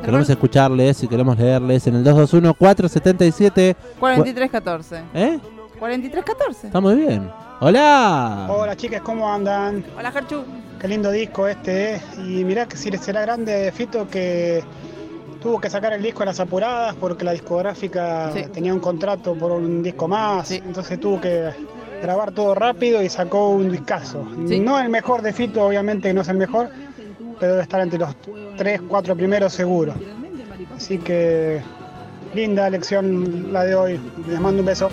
Queremos 0.04 0.28
escucharles 0.28 1.00
y 1.04 1.09
queremos 1.09 1.38
leerles 1.38 1.87
en 1.87 1.94
el 1.94 2.04
221-477. 2.04 3.76
4314. 4.00 5.02
¿Eh? 5.14 5.38
4314. 5.78 6.66
Está 6.66 6.80
muy 6.80 6.97
bien. 6.97 7.30
¡Hola! 7.61 8.49
Hola 8.50 8.76
chicas, 8.76 9.00
¿cómo 9.02 9.33
andan? 9.33 9.85
Hola, 9.97 10.11
Gerchu. 10.11 10.44
Qué 10.85 10.88
lindo 10.88 11.11
disco 11.11 11.49
este, 11.49 11.95
¿eh? 11.95 12.00
Y 12.19 12.45
mirá 12.45 12.67
que 12.67 12.76
si 12.76 12.91
será 12.99 13.23
grande 13.23 13.73
Fito 13.73 14.07
que 14.07 14.62
tuvo 15.41 15.59
que 15.59 15.71
sacar 15.71 15.95
el 15.95 16.03
disco 16.03 16.25
a 16.25 16.26
las 16.26 16.38
apuradas 16.41 16.95
porque 16.97 17.25
la 17.25 17.33
discográfica 17.33 18.31
Sí. 18.35 18.43
tenía 18.53 18.75
un 18.75 18.81
contrato 18.81 19.35
por 19.35 19.53
un 19.53 19.83
disco 19.83 20.07
más, 20.09 20.49
Sí. 20.49 20.61
entonces 20.62 21.00
tuvo 21.00 21.23
que 21.23 21.49
grabar 22.03 22.33
todo 22.33 22.55
rápido 22.55 23.03
y 23.03 23.09
sacó 23.09 23.49
un 23.49 23.73
discazo. 23.73 24.29
Sí. 24.47 24.61
No 24.61 24.79
el 24.79 24.91
mejor 24.91 25.23
de 25.23 25.33
Fito, 25.33 25.64
obviamente 25.67 26.09
que 26.09 26.12
no 26.12 26.21
es 26.21 26.29
el 26.29 26.37
mejor, 26.37 26.69
pero 27.41 27.53
debe 27.53 27.62
estar 27.62 27.81
entre 27.81 27.99
los 28.00 28.14
3, 28.59 28.83
4 28.87 29.17
primeros 29.17 29.55
seguro. 29.55 29.95
Así 30.76 30.99
que 30.99 31.62
linda 32.35 32.69
lección 32.71 33.53
la 33.53 33.64
de 33.64 33.75
hoy. 33.75 34.00
Les 34.29 34.41
mando 34.41 34.61
un 34.61 34.67
beso. 34.67 34.88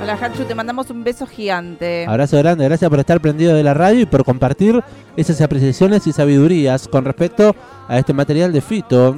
Hola, 0.00 0.16
Gerchu, 0.16 0.44
te 0.44 0.54
mandamos 0.54 0.88
un 0.90 1.02
beso 1.02 1.26
gigante. 1.26 2.06
Abrazo 2.06 2.38
grande, 2.38 2.64
gracias 2.64 2.88
por 2.88 3.00
estar 3.00 3.20
prendido 3.20 3.54
de 3.54 3.64
la 3.64 3.74
radio 3.74 4.00
y 4.00 4.06
por 4.06 4.24
compartir 4.24 4.80
esas 5.16 5.40
apreciaciones 5.40 6.06
y 6.06 6.12
sabidurías 6.12 6.86
con 6.86 7.04
respecto 7.04 7.54
a 7.88 7.98
este 7.98 8.12
material 8.12 8.52
de 8.52 8.60
Fito, 8.60 9.16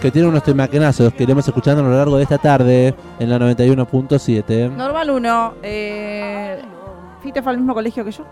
que 0.00 0.10
tiene 0.10 0.26
unos 0.26 0.42
temaquenazos 0.42 1.14
que 1.14 1.22
iremos 1.22 1.46
escuchando 1.46 1.82
a 1.84 1.88
lo 1.88 1.96
largo 1.96 2.16
de 2.16 2.24
esta 2.24 2.38
tarde 2.38 2.94
en 3.20 3.30
la 3.30 3.38
91.7. 3.38 4.70
Normal 4.72 5.10
1. 5.10 5.54
Eh, 5.62 6.60
¿Fito 7.22 7.42
fue 7.42 7.52
al 7.52 7.58
mismo 7.58 7.74
colegio 7.74 8.04
que 8.04 8.10
yo? 8.10 8.24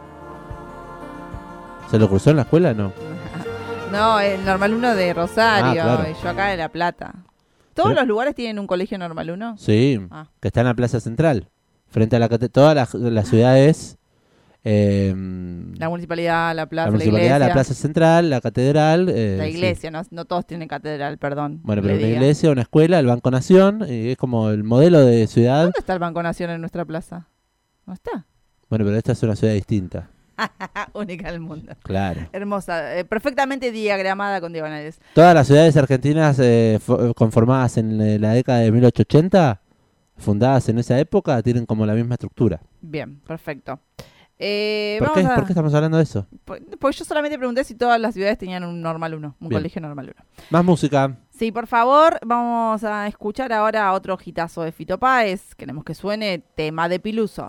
¿Se 1.88 1.98
lo 1.98 2.08
cruzó 2.08 2.30
en 2.30 2.36
la 2.36 2.42
escuela? 2.42 2.74
No. 2.74 2.92
No, 3.92 4.20
el 4.20 4.44
Normal 4.44 4.74
1 4.74 4.94
de 4.96 5.14
Rosario 5.14 5.82
Ah, 5.82 5.96
claro. 5.96 6.04
y 6.10 6.22
yo 6.22 6.28
acá 6.28 6.46
de 6.48 6.56
La 6.56 6.68
Plata. 6.70 7.14
¿Todos 7.74 7.90
Pero- 7.90 8.00
los 8.00 8.08
lugares 8.08 8.34
tienen 8.34 8.58
un 8.58 8.66
colegio 8.66 8.98
Normal 8.98 9.30
1? 9.30 9.56
Sí, 9.58 10.00
Ah. 10.10 10.26
que 10.40 10.48
está 10.48 10.60
en 10.60 10.66
la 10.66 10.74
Plaza 10.74 11.00
Central, 11.00 11.48
frente 11.88 12.16
a 12.16 12.18
la 12.18 12.28
cate- 12.28 12.48
todas 12.48 12.74
las, 12.74 12.94
las 12.94 13.28
ciudades. 13.28 13.98
eh, 14.64 15.12
La 15.76 15.88
municipalidad, 15.88 16.54
la 16.54 16.66
plaza, 16.66 16.86
la 16.86 16.90
la, 16.90 16.92
municipalidad, 16.92 17.26
iglesia. 17.36 17.46
la 17.48 17.52
Plaza 17.52 17.74
Central, 17.74 18.30
la 18.30 18.40
catedral. 18.40 19.08
eh, 19.08 19.34
La 19.38 19.44
sí. 19.46 19.50
iglesia, 19.50 19.90
no, 19.90 20.02
no 20.12 20.24
todos 20.24 20.46
tienen 20.46 20.68
catedral, 20.68 21.18
perdón. 21.18 21.58
Bueno, 21.64 21.82
pero 21.82 21.94
le 21.94 21.98
una 21.98 22.06
diga. 22.06 22.20
iglesia, 22.20 22.50
una 22.52 22.62
escuela, 22.62 23.00
el 23.00 23.06
Banco 23.06 23.30
Nación, 23.32 23.84
y 23.88 24.10
es 24.10 24.16
como 24.16 24.50
el 24.50 24.62
modelo 24.62 25.00
de 25.00 25.26
ciudad. 25.26 25.62
¿Dónde 25.64 25.80
está 25.80 25.94
el 25.94 25.98
Banco 25.98 26.22
Nación 26.22 26.50
en 26.50 26.60
nuestra 26.60 26.84
plaza? 26.84 27.26
¿No 27.86 27.92
está? 27.92 28.24
Bueno, 28.70 28.84
pero 28.84 28.96
esta 28.96 29.10
es 29.12 29.22
una 29.24 29.34
ciudad 29.34 29.52
distinta, 29.54 30.10
Única 30.94 31.30
del 31.30 31.40
mundo. 31.40 31.72
claro. 31.82 32.28
Hermosa, 32.32 32.96
eh, 32.98 33.04
perfectamente 33.04 33.70
diagramada 33.70 34.40
con 34.40 34.52
diagonales. 34.52 35.00
Todas 35.14 35.34
las 35.34 35.46
ciudades 35.46 35.76
argentinas 35.76 36.38
eh, 36.40 36.78
fo- 36.86 37.14
conformadas 37.14 37.76
en 37.78 38.00
eh, 38.00 38.18
la 38.18 38.32
década 38.32 38.58
de 38.60 38.72
1880, 38.72 39.60
fundadas 40.16 40.68
en 40.68 40.78
esa 40.78 40.98
época, 40.98 41.42
tienen 41.42 41.66
como 41.66 41.84
la 41.86 41.94
misma 41.94 42.14
estructura. 42.14 42.60
Bien, 42.80 43.20
perfecto. 43.26 43.78
Eh, 44.44 44.96
¿Por 44.98 45.08
vamos 45.08 45.22
qué? 45.22 45.28
a- 45.32 45.34
¿Por 45.36 45.44
qué 45.46 45.52
estamos 45.52 45.72
hablando 45.74 45.96
de 45.98 46.02
eso? 46.02 46.26
po- 46.44 46.56
Porque 46.80 46.96
yo 46.96 47.04
solamente 47.04 47.38
pregunté 47.38 47.62
si 47.62 47.74
todas 47.76 48.00
las 48.00 48.12
ciudades 48.14 48.38
tenían 48.38 48.64
un 48.64 48.80
normal 48.82 49.14
1, 49.14 49.36
un 49.40 49.48
Bien. 49.48 49.60
colegio 49.60 49.80
normal 49.80 50.12
1. 50.16 50.46
Más 50.50 50.64
música. 50.64 51.16
Sí, 51.30 51.52
por 51.52 51.66
favor, 51.68 52.18
vamos 52.26 52.82
a 52.82 53.06
escuchar 53.06 53.52
ahora 53.52 53.92
otro 53.92 54.18
hitazo 54.24 54.62
de 54.62 54.72
Fito 54.72 54.98
Páez. 54.98 55.54
Queremos 55.54 55.84
que 55.84 55.94
suene 55.94 56.42
tema 56.56 56.88
de 56.88 56.98
Piluso. 56.98 57.48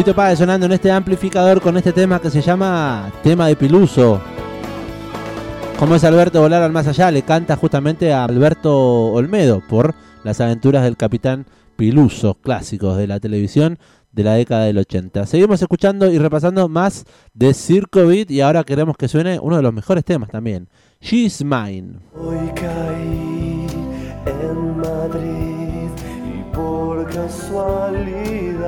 Fito 0.00 0.14
Páez 0.14 0.38
sonando 0.38 0.64
en 0.64 0.72
este 0.72 0.90
amplificador 0.90 1.60
con 1.60 1.76
este 1.76 1.92
tema 1.92 2.22
que 2.22 2.30
se 2.30 2.40
llama 2.40 3.12
Tema 3.22 3.48
de 3.48 3.54
Piluso. 3.54 4.18
Como 5.78 5.94
es 5.94 6.02
Alberto 6.04 6.40
Volar 6.40 6.62
al 6.62 6.72
Más 6.72 6.86
Allá, 6.86 7.10
le 7.10 7.20
canta 7.20 7.54
justamente 7.54 8.10
a 8.10 8.24
Alberto 8.24 9.12
Olmedo 9.12 9.60
por 9.68 9.94
las 10.24 10.40
aventuras 10.40 10.84
del 10.84 10.96
capitán 10.96 11.44
Piluso, 11.76 12.36
clásicos 12.36 12.96
de 12.96 13.08
la 13.08 13.20
televisión 13.20 13.78
de 14.10 14.24
la 14.24 14.32
década 14.36 14.64
del 14.64 14.78
80. 14.78 15.26
Seguimos 15.26 15.60
escuchando 15.60 16.10
y 16.10 16.16
repasando 16.16 16.66
más 16.70 17.04
de 17.34 17.52
Circo 17.52 18.06
Beat 18.06 18.30
y 18.30 18.40
ahora 18.40 18.64
queremos 18.64 18.96
que 18.96 19.06
suene 19.06 19.38
uno 19.38 19.56
de 19.56 19.62
los 19.62 19.74
mejores 19.74 20.02
temas 20.06 20.30
también, 20.30 20.70
She's 21.02 21.44
Mine. 21.44 21.98
Hoy 22.14 22.50
caí 22.54 23.66
en 24.24 24.78
Madrid 24.78 25.90
y 26.24 26.42
por 26.54 27.04
casualidad, 27.04 28.60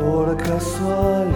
por 0.00 0.36
casualidad, 0.36 1.26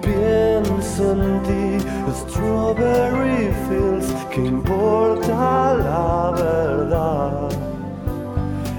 pienso 0.00 1.12
en 1.12 1.42
ti, 1.42 1.86
Strawberry 2.12 3.50
Fields, 3.68 4.08
que 4.30 4.40
importa 4.46 5.74
la 5.74 6.32
verdad. 6.36 7.48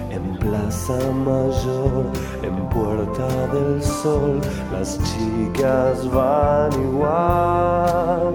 En 0.10 0.24
Plaza 0.39 1.00
Mayor, 1.26 2.06
en 2.44 2.56
Puerta 2.70 3.28
del 3.54 3.82
Sol, 3.82 4.39
las 4.72 5.00
chicas 5.10 6.10
van 6.12 6.72
igual. 6.74 8.34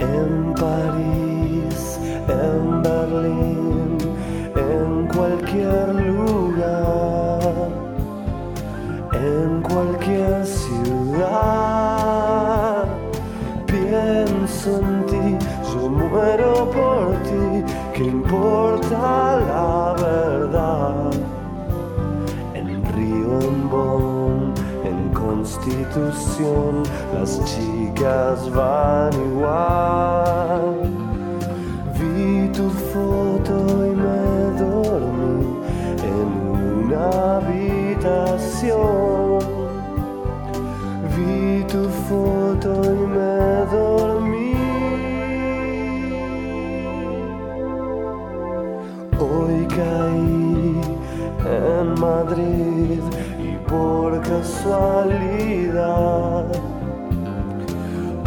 En 0.00 0.54
París, 0.54 1.98
en 2.28 2.82
Berlín, 2.82 3.98
en 4.56 5.08
cualquier 5.08 5.94
lugar, 5.94 6.13
cualquier 9.74 10.46
ciudad. 10.46 10.84
Pienso 13.66 14.78
en 14.78 15.06
ti, 15.06 15.36
yo 15.72 15.88
muero 15.88 16.70
por 16.70 17.16
ti, 17.24 17.64
que 17.92 18.04
importa 18.04 19.40
la 19.50 19.94
verdad. 20.00 21.10
En 22.54 22.84
Río, 22.94 23.40
en 23.40 23.68
Bonn, 23.68 24.54
en 24.84 24.98
Constitución, 25.12 26.84
las 27.12 27.30
chicas 27.44 28.48
van 28.54 29.12
igual. 29.30 30.74
Vi 31.98 32.48
tu 32.52 32.70
foto 32.92 33.54
y 33.86 33.90
me 34.04 34.22
dormí 34.56 35.44
en 36.12 36.28
una 36.86 37.04
habitación. 37.38 38.74
Vi 41.16 41.62
tu 41.64 41.82
foto 42.08 42.70
y 42.84 43.06
me 43.06 43.38
dormí. 43.70 44.54
Hoy 49.20 49.56
caí 49.68 50.80
en 51.46 51.86
Madrid 52.00 53.02
y 53.38 53.56
por 53.68 54.10
casualidad, 54.22 55.76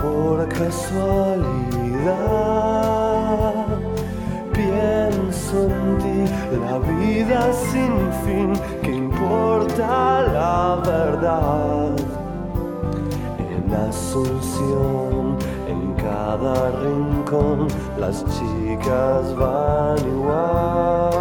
por 0.02 0.47
casualidad, 0.47 1.58
pienso 4.54 5.56
en 5.63 5.97
ti, 5.97 6.19
la 6.65 6.76
vida 6.80 7.39
sin 7.71 7.93
fin, 8.23 8.50
que 8.82 8.91
importa 8.91 10.21
la 10.21 10.82
verdad. 10.86 12.07
Asunción, 13.86 15.38
en 15.68 15.94
cada 15.94 16.72
rincón, 16.82 17.68
las 17.98 18.26
chicas 18.26 19.36
van 19.36 19.98
igual. 20.08 21.13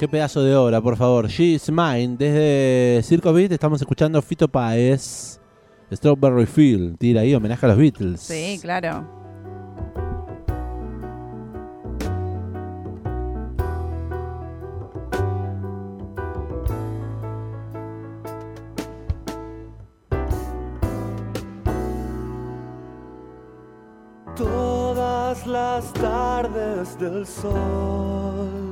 Qué 0.07 0.11
pedazo 0.11 0.45
de 0.45 0.55
obra, 0.55 0.81
por 0.81 0.97
favor. 0.97 1.27
She's 1.27 1.69
Mine. 1.69 2.15
Desde 2.17 3.03
Circo 3.03 3.33
Beat 3.33 3.51
estamos 3.51 3.81
escuchando 3.81 4.23
Fito 4.23 4.47
Páez. 4.47 5.41
Strawberry 5.93 6.47
Field. 6.47 6.97
Tira 6.97 7.23
ahí 7.23 7.35
homenaje 7.35 7.67
a 7.67 7.71
los 7.71 7.77
Beatles. 7.77 8.21
Sí, 8.21 8.57
claro. 8.63 9.05
Todas 24.37 25.45
las 25.49 25.93
tardes 25.95 26.97
del 27.01 27.27
sol, 27.27 28.66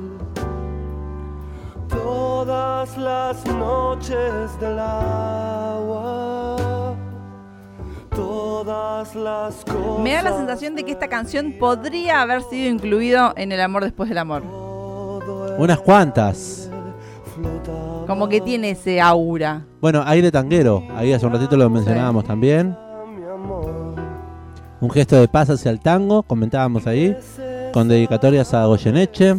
todas 2.05 2.97
las 2.99 3.43
noches 3.47 4.59
del 4.59 4.77
agua, 4.77 6.55
todas 8.15 9.15
las 9.15 9.65
cosas. 9.65 9.99
Me 10.03 10.13
da 10.13 10.21
la 10.21 10.37
sensación 10.37 10.75
de 10.75 10.83
que 10.83 10.91
esta 10.91 11.07
canción 11.07 11.55
podría 11.59 12.21
haber 12.21 12.43
sido 12.43 12.69
incluido 12.69 13.33
en 13.35 13.51
El 13.51 13.59
amor 13.59 13.83
después 13.83 14.07
del 14.07 14.19
amor. 14.19 14.43
Unas 15.57 15.79
cuantas. 15.79 16.69
Como 18.05 18.29
que 18.29 18.39
tiene 18.39 18.69
ese 18.71 19.01
aura. 19.01 19.65
Bueno, 19.81 20.03
aire 20.05 20.31
tanguero. 20.31 20.83
Ahí 20.95 21.11
hace 21.11 21.25
un 21.25 21.33
ratito 21.33 21.57
lo 21.57 21.71
mencionábamos 21.71 22.23
también. 22.23 22.77
Un 24.79 24.91
gesto 24.91 25.15
de 25.15 25.27
paz 25.27 25.49
hacia 25.49 25.71
el 25.71 25.79
tango. 25.79 26.21
Comentábamos 26.21 26.85
ahí. 26.85 27.17
Con 27.73 27.87
dedicatorias 27.87 28.53
a 28.53 28.67
Goyeneche. 28.67 29.37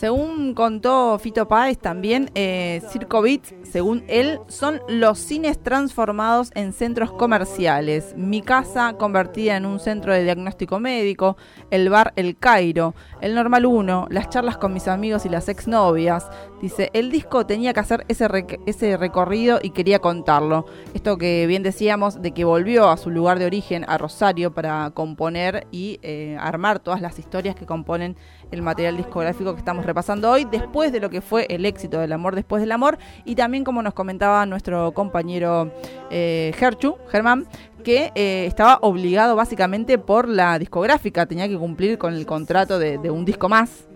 Según 0.00 0.54
contó 0.54 1.18
Fito 1.18 1.46
Páez 1.46 1.76
también, 1.76 2.30
eh, 2.34 2.80
Circo 2.88 3.20
Beat, 3.20 3.42
según 3.70 4.04
él, 4.08 4.40
son 4.48 4.80
los 4.88 5.18
cines 5.18 5.62
transformados 5.62 6.50
en 6.54 6.72
centros 6.72 7.12
comerciales. 7.12 8.14
Mi 8.16 8.42
casa 8.42 8.94
convertida 8.98 9.56
en 9.56 9.64
un 9.64 9.78
centro 9.78 10.12
de 10.12 10.24
diagnóstico 10.24 10.80
médico, 10.80 11.36
el 11.70 11.88
bar 11.88 12.12
El 12.16 12.36
Cairo, 12.36 12.94
el 13.20 13.34
Normal 13.34 13.66
1, 13.66 14.08
las 14.10 14.28
charlas 14.28 14.56
con 14.56 14.72
mis 14.72 14.88
amigos 14.88 15.24
y 15.24 15.28
las 15.28 15.48
exnovias. 15.48 16.28
Dice, 16.60 16.90
el 16.94 17.10
disco 17.10 17.46
tenía 17.46 17.72
que 17.72 17.80
hacer 17.80 18.04
ese, 18.08 18.28
ese 18.66 18.96
recorrido 18.96 19.60
y 19.62 19.70
quería 19.70 20.00
contarlo. 20.00 20.66
Esto 20.92 21.16
que 21.16 21.46
bien 21.46 21.62
decíamos 21.62 22.20
de 22.20 22.32
que 22.32 22.44
volvió 22.44 22.90
a 22.90 22.96
su 22.96 23.10
lugar 23.10 23.38
de 23.38 23.46
origen, 23.46 23.84
a 23.88 23.98
Rosario, 23.98 24.52
para 24.52 24.90
componer 24.90 25.66
y 25.70 26.00
eh, 26.02 26.36
armar 26.40 26.80
todas 26.80 27.00
las 27.00 27.18
historias 27.18 27.54
que 27.54 27.66
componen 27.66 28.16
el 28.50 28.62
material 28.62 28.96
discográfico 28.96 29.52
que 29.52 29.60
estamos 29.60 29.86
repasando 29.86 30.30
hoy, 30.30 30.44
después 30.44 30.92
de 30.92 31.00
lo 31.00 31.08
que 31.08 31.20
fue 31.20 31.46
el 31.48 31.64
éxito 31.64 32.00
del 32.00 32.12
amor 32.12 32.34
después 32.34 32.60
del 32.60 32.72
amor, 32.72 32.98
y 33.24 33.36
también 33.36 33.59
como 33.64 33.82
nos 33.82 33.94
comentaba 33.94 34.44
nuestro 34.46 34.92
compañero 34.92 35.72
eh, 36.10 36.52
Gerchu, 36.56 36.96
Germán, 37.08 37.46
que 37.84 38.12
eh, 38.14 38.44
estaba 38.46 38.78
obligado 38.82 39.36
básicamente 39.36 39.98
por 39.98 40.28
la 40.28 40.58
discográfica, 40.58 41.26
tenía 41.26 41.48
que 41.48 41.58
cumplir 41.58 41.98
con 41.98 42.14
el 42.14 42.26
contrato 42.26 42.78
de, 42.78 42.98
de 42.98 43.10
un 43.10 43.24
disco 43.24 43.48
más, 43.48 43.86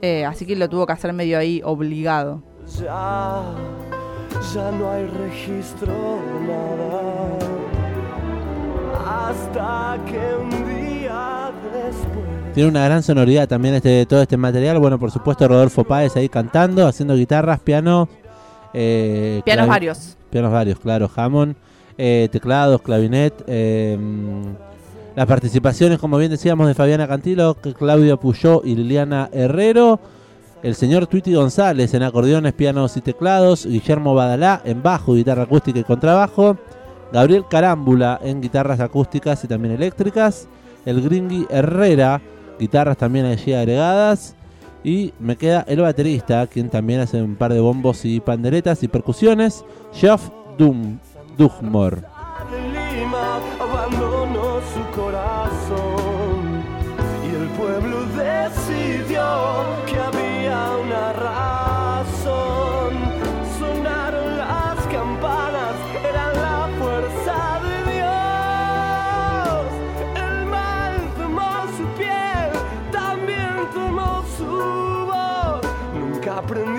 eh, 0.00 0.24
así 0.24 0.44
que 0.44 0.54
lo 0.56 0.68
tuvo 0.68 0.86
que 0.86 0.92
hacer 0.92 1.12
medio 1.12 1.38
ahí 1.38 1.62
obligado. 1.64 2.42
Ya, 2.78 3.42
ya 4.54 4.70
no 4.72 4.90
hay 4.90 5.06
registro 5.06 6.18
nada. 6.46 7.38
Hasta 9.06 9.98
que 10.04 10.18
un 10.40 10.50
día 10.50 11.50
después. 11.72 12.54
Tiene 12.54 12.70
una 12.70 12.84
gran 12.84 13.02
sonoridad 13.02 13.48
también 13.48 13.74
este 13.74 14.06
todo 14.06 14.22
este 14.22 14.36
material. 14.36 14.78
Bueno, 14.78 14.98
por 14.98 15.10
supuesto, 15.10 15.48
Rodolfo 15.48 15.84
Páez 15.84 16.16
ahí 16.16 16.28
cantando, 16.28 16.86
haciendo 16.86 17.14
guitarras, 17.14 17.60
piano. 17.60 18.08
Eh, 18.74 19.40
Pianos 19.44 19.68
varios. 19.68 20.16
Pianos 20.30 20.52
varios, 20.52 20.78
claro. 20.78 21.10
Hammond, 21.14 21.54
eh, 21.96 22.28
teclados, 22.30 22.82
clavinet. 22.82 23.32
eh, 23.46 23.96
las 25.16 25.26
participaciones, 25.26 26.00
como 26.00 26.18
bien 26.18 26.32
decíamos, 26.32 26.66
de 26.66 26.74
Fabiana 26.74 27.06
Cantilo, 27.06 27.54
Claudio 27.54 28.18
Puyó 28.18 28.62
y 28.64 28.74
Liliana 28.74 29.28
Herrero. 29.32 30.00
El 30.64 30.74
señor 30.74 31.06
Twitty 31.06 31.34
González 31.34 31.94
en 31.94 32.02
acordeones, 32.02 32.52
pianos 32.52 32.96
y 32.96 33.00
teclados. 33.00 33.64
Guillermo 33.64 34.14
Badalá 34.14 34.60
en 34.64 34.82
bajo, 34.82 35.14
guitarra 35.14 35.44
acústica 35.44 35.78
y 35.78 35.84
contrabajo. 35.84 36.56
Gabriel 37.12 37.44
Carámbula 37.48 38.18
en 38.24 38.40
guitarras 38.40 38.80
acústicas 38.80 39.44
y 39.44 39.46
también 39.46 39.74
eléctricas. 39.74 40.48
El 40.84 41.00
Gringy 41.00 41.46
Herrera, 41.48 42.20
guitarras 42.58 42.96
también 42.96 43.26
allí 43.26 43.52
agregadas. 43.52 44.34
Y 44.84 45.14
me 45.18 45.36
queda 45.36 45.64
el 45.66 45.80
baterista, 45.80 46.46
quien 46.46 46.68
también 46.68 47.00
hace 47.00 47.22
un 47.22 47.36
par 47.36 47.52
de 47.52 47.60
bombos 47.60 48.04
y 48.04 48.20
panderetas 48.20 48.82
y 48.82 48.88
percusiones. 48.88 49.64
Dum, 50.58 50.98
Dugmore. 51.36 52.13
அப்படின்னு 76.38 76.73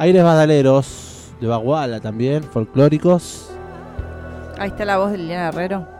Aires 0.00 0.22
badaleros 0.22 1.32
de 1.40 1.48
Baguala 1.48 1.98
también, 1.98 2.44
folclóricos. 2.44 3.50
Ahí 4.56 4.68
está 4.70 4.84
la 4.84 4.96
voz 4.96 5.10
de 5.10 5.18
Liliana 5.18 5.48
Herrero. 5.48 5.97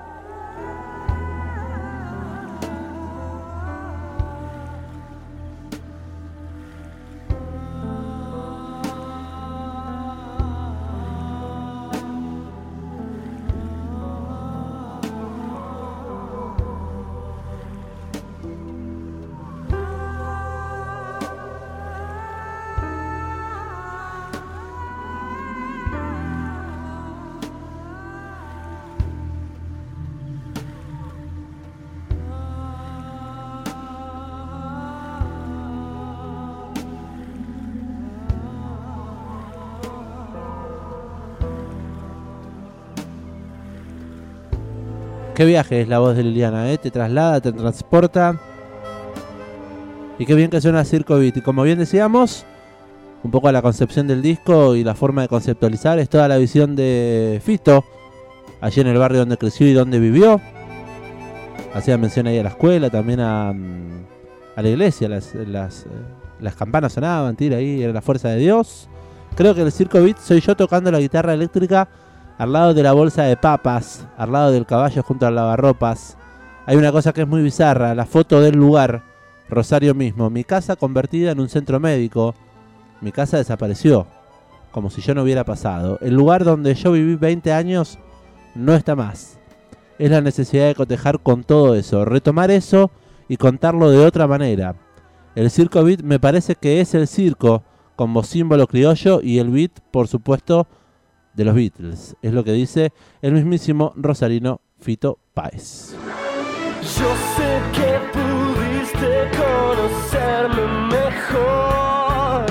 Qué 45.38 45.44
viaje 45.44 45.82
es 45.82 45.86
la 45.86 46.00
voz 46.00 46.16
de 46.16 46.24
Liliana, 46.24 46.68
¿eh? 46.72 46.78
Te 46.78 46.90
traslada, 46.90 47.40
te 47.40 47.52
transporta. 47.52 48.40
Y 50.18 50.26
qué 50.26 50.34
bien 50.34 50.50
que 50.50 50.60
suena 50.60 50.84
Circo 50.84 51.16
Beat. 51.16 51.36
Y 51.36 51.42
como 51.42 51.62
bien 51.62 51.78
decíamos, 51.78 52.44
un 53.22 53.30
poco 53.30 53.46
a 53.46 53.52
la 53.52 53.62
concepción 53.62 54.08
del 54.08 54.20
disco 54.20 54.74
y 54.74 54.82
la 54.82 54.96
forma 54.96 55.22
de 55.22 55.28
conceptualizar 55.28 56.00
es 56.00 56.08
toda 56.08 56.26
la 56.26 56.38
visión 56.38 56.74
de 56.74 57.40
Fito, 57.44 57.84
allí 58.60 58.80
en 58.80 58.88
el 58.88 58.98
barrio 58.98 59.20
donde 59.20 59.36
creció 59.36 59.68
y 59.68 59.74
donde 59.74 60.00
vivió. 60.00 60.40
Hacía 61.72 61.96
mención 61.98 62.26
ahí 62.26 62.40
a 62.40 62.42
la 62.42 62.48
escuela, 62.48 62.90
también 62.90 63.20
a, 63.20 63.52
mm, 63.52 64.06
la 64.56 64.68
iglesia. 64.68 65.08
Las, 65.08 65.36
las, 65.36 65.84
eh, 65.84 65.88
las 66.40 66.56
campanas 66.56 66.94
sonaban, 66.94 67.36
tira 67.36 67.58
ahí, 67.58 67.80
era 67.80 67.92
la 67.92 68.02
fuerza 68.02 68.30
de 68.30 68.38
Dios. 68.38 68.88
Creo 69.36 69.54
que 69.54 69.62
el 69.62 69.70
Circo 69.70 70.02
Beat 70.02 70.18
soy 70.18 70.40
yo 70.40 70.56
tocando 70.56 70.90
la 70.90 70.98
guitarra 70.98 71.32
eléctrica 71.32 71.88
al 72.38 72.52
lado 72.52 72.72
de 72.72 72.84
la 72.84 72.92
bolsa 72.92 73.24
de 73.24 73.36
papas, 73.36 74.06
al 74.16 74.32
lado 74.32 74.52
del 74.52 74.64
caballo 74.64 75.02
junto 75.02 75.26
al 75.26 75.34
lavarropas. 75.34 76.16
Hay 76.66 76.76
una 76.76 76.92
cosa 76.92 77.12
que 77.12 77.22
es 77.22 77.28
muy 77.28 77.42
bizarra, 77.42 77.94
la 77.94 78.06
foto 78.06 78.40
del 78.40 78.56
lugar, 78.56 79.02
Rosario 79.50 79.94
mismo, 79.94 80.28
mi 80.30 80.44
casa 80.44 80.76
convertida 80.76 81.32
en 81.32 81.40
un 81.40 81.48
centro 81.48 81.80
médico. 81.80 82.34
Mi 83.00 83.12
casa 83.12 83.38
desapareció, 83.38 84.06
como 84.70 84.90
si 84.90 85.00
yo 85.00 85.14
no 85.14 85.22
hubiera 85.22 85.44
pasado. 85.44 85.98
El 86.00 86.14
lugar 86.14 86.44
donde 86.44 86.74
yo 86.74 86.92
viví 86.92 87.16
20 87.16 87.52
años 87.52 87.98
no 88.54 88.74
está 88.74 88.94
más. 88.94 89.38
Es 89.98 90.10
la 90.10 90.20
necesidad 90.20 90.66
de 90.66 90.74
cotejar 90.74 91.20
con 91.20 91.44
todo 91.44 91.74
eso, 91.74 92.04
retomar 92.04 92.50
eso 92.50 92.90
y 93.26 93.36
contarlo 93.36 93.90
de 93.90 94.04
otra 94.04 94.26
manera. 94.26 94.76
El 95.34 95.50
circo 95.50 95.82
beat 95.82 96.02
me 96.02 96.20
parece 96.20 96.54
que 96.54 96.80
es 96.80 96.94
el 96.94 97.08
circo 97.08 97.62
como 97.96 98.22
símbolo 98.22 98.66
criollo 98.66 99.20
y 99.22 99.38
el 99.38 99.50
beat, 99.50 99.80
por 99.90 100.08
supuesto, 100.08 100.68
de 101.38 101.44
los 101.44 101.54
Beatles. 101.54 102.16
Es 102.20 102.32
lo 102.32 102.42
que 102.42 102.52
dice 102.52 102.92
el 103.22 103.32
mismísimo 103.32 103.92
Rosarino 103.96 104.60
Fito 104.80 105.20
Páez. 105.32 105.94
Yo 106.82 107.14
sé 107.36 107.60
que 107.72 108.00
pudiste 108.12 109.30
conocerme 109.38 110.66
mejor. 110.88 112.44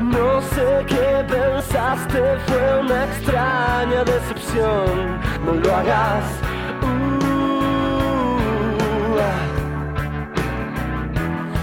No 0.00 0.40
sé 0.40 0.86
qué 0.86 1.24
pensaste, 1.28 2.20
fue 2.46 2.80
una 2.80 3.04
extraña 3.06 4.04
decepción. 4.04 5.20
No 5.44 5.54
lo 5.54 5.74
hagas. 5.74 6.51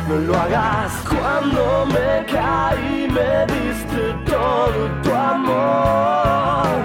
No 0.10 0.15
lo 0.17 0.36
hagas 0.36 0.91
cuando 1.08 1.86
me 1.86 2.26
caí, 2.26 3.08
me 3.08 3.45
diste 3.54 4.02
todo 4.26 4.89
tu 5.04 5.13
amor. 5.13 6.80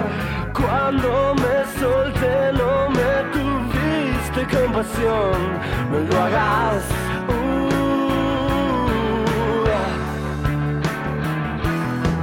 Cuando 0.53 1.33
me 1.33 1.55
solté, 1.79 2.53
no 2.53 2.89
me 2.97 3.11
tuviste 3.33 4.39
compasión. 4.55 5.37
No 5.91 5.97
lo 6.07 6.15
hagas. 6.21 6.83
Uh, 7.27 7.31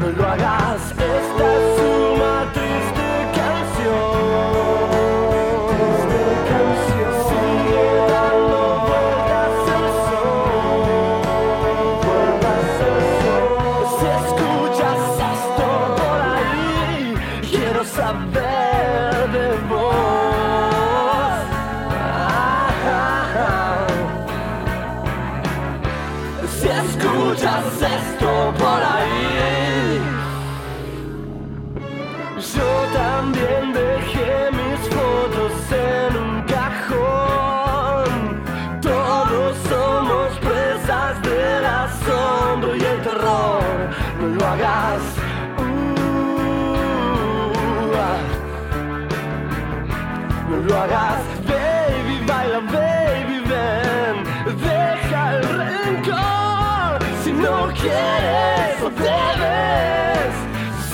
no 0.01 0.09
lo 0.17 0.25
hagas. 0.29 0.83
Esta 0.93 1.45
es 1.59 1.81
una 2.13 2.35
triste 2.53 3.02
lo 50.63 50.77
hagas, 50.79 51.23
baby, 51.47 52.25
baila, 52.27 52.61
baby, 52.61 53.41
ven. 53.51 54.25
Deja 54.61 55.37
el 55.37 55.43
rencor. 55.59 56.99
Si 57.25 57.33
no 57.33 57.69
quieres 57.81 58.83
o 58.83 58.91
debes, 58.91 60.35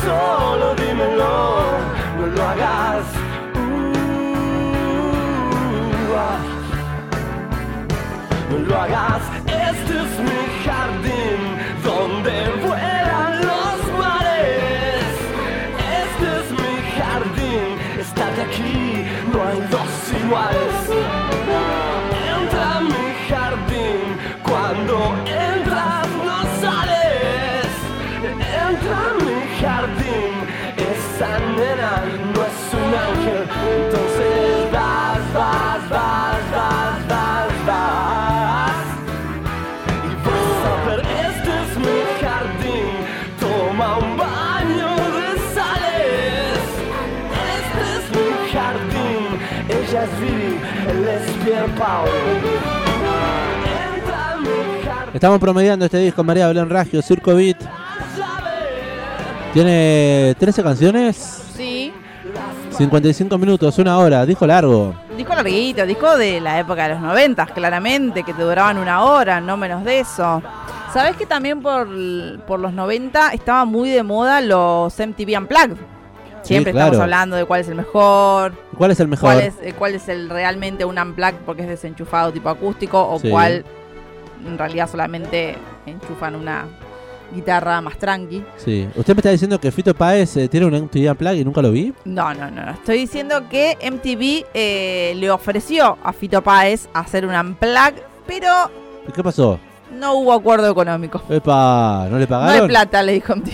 solo 0.02 0.74
dímelo. 0.74 1.34
No 2.18 2.26
lo 2.26 2.42
hagas. 2.48 3.04
Uh, 3.54 3.58
ah. 6.16 6.38
No 8.50 8.58
lo 8.58 8.74
hagas, 8.80 9.22
Estamos 55.18 55.40
promediando 55.40 55.84
este 55.84 55.98
disco, 55.98 56.22
María 56.22 56.46
Belén 56.46 56.70
Raggio, 56.70 57.02
Circo 57.02 57.34
Beat. 57.34 57.56
Tiene 59.52 60.36
13 60.38 60.62
canciones, 60.62 61.16
Sí. 61.56 61.92
55 62.76 63.36
minutos, 63.36 63.76
una 63.80 63.98
hora, 63.98 64.24
disco 64.24 64.46
largo. 64.46 64.94
Disco 65.16 65.34
larguito, 65.34 65.84
disco 65.86 66.16
de 66.16 66.40
la 66.40 66.60
época 66.60 66.84
de 66.86 66.90
los 66.94 67.02
noventas, 67.02 67.50
claramente, 67.50 68.22
que 68.22 68.32
te 68.32 68.42
duraban 68.44 68.78
una 68.78 69.02
hora, 69.02 69.40
no 69.40 69.56
menos 69.56 69.82
de 69.82 69.98
eso. 69.98 70.40
¿Sabés 70.94 71.16
que 71.16 71.26
también 71.26 71.62
por, 71.62 71.88
por 72.46 72.60
los 72.60 72.72
90 72.72 73.30
estaba 73.30 73.64
muy 73.64 73.90
de 73.90 74.04
moda 74.04 74.40
los 74.40 74.96
MTV 74.96 75.36
Unplugged? 75.36 75.78
Siempre 76.42 76.70
claro. 76.70 76.86
estamos 76.92 77.02
hablando 77.02 77.34
de 77.34 77.44
cuál 77.44 77.62
es 77.62 77.68
el 77.68 77.74
mejor, 77.74 78.52
¿Cuál 78.76 78.92
es 78.92 79.00
el 79.00 79.08
mejor? 79.08 79.32
cuál 79.32 79.40
es, 79.40 79.54
eh, 79.62 79.74
cuál 79.76 79.94
es 79.96 80.08
el 80.08 80.30
realmente 80.30 80.84
un 80.84 80.96
Unplugged 80.96 81.40
porque 81.44 81.62
es 81.62 81.68
desenchufado 81.68 82.30
tipo 82.30 82.48
acústico 82.48 83.04
o 83.04 83.18
Sí. 83.18 83.28
cuál 83.28 83.64
en 84.46 84.56
realidad 84.58 84.88
solamente 84.90 85.56
enchufan 85.86 86.34
una 86.34 86.66
guitarra 87.34 87.80
más 87.82 87.98
tranqui. 87.98 88.42
Sí. 88.56 88.88
¿Usted 88.96 89.14
me 89.14 89.20
está 89.20 89.30
diciendo 89.30 89.60
que 89.60 89.70
Fito 89.70 89.94
Páez 89.94 90.36
eh, 90.38 90.48
tiene 90.48 90.64
un 90.66 90.74
MTV 90.74 91.10
Unplugged 91.10 91.38
y 91.40 91.44
nunca 91.44 91.60
lo 91.60 91.70
vi? 91.70 91.92
No, 92.06 92.32
no, 92.32 92.50
no. 92.50 92.70
Estoy 92.70 92.98
diciendo 92.98 93.48
que 93.50 93.76
MTV 93.82 94.46
eh, 94.54 95.12
le 95.16 95.30
ofreció 95.30 95.98
a 96.02 96.12
Fito 96.12 96.42
Páez 96.42 96.88
hacer 96.94 97.26
un 97.26 97.34
unplug, 97.34 97.94
pero 98.26 98.70
¿Y 99.06 99.12
qué 99.12 99.22
pasó? 99.22 99.58
no 99.98 100.14
hubo 100.14 100.32
acuerdo 100.32 100.70
económico. 100.70 101.20
Epa, 101.28 102.06
¿no 102.10 102.18
le 102.18 102.26
No 102.26 102.36
hay 102.36 102.40
pagaron? 102.46 102.68
plata, 102.68 103.02
le 103.02 103.12
dijo 103.12 103.36
MTV. 103.36 103.52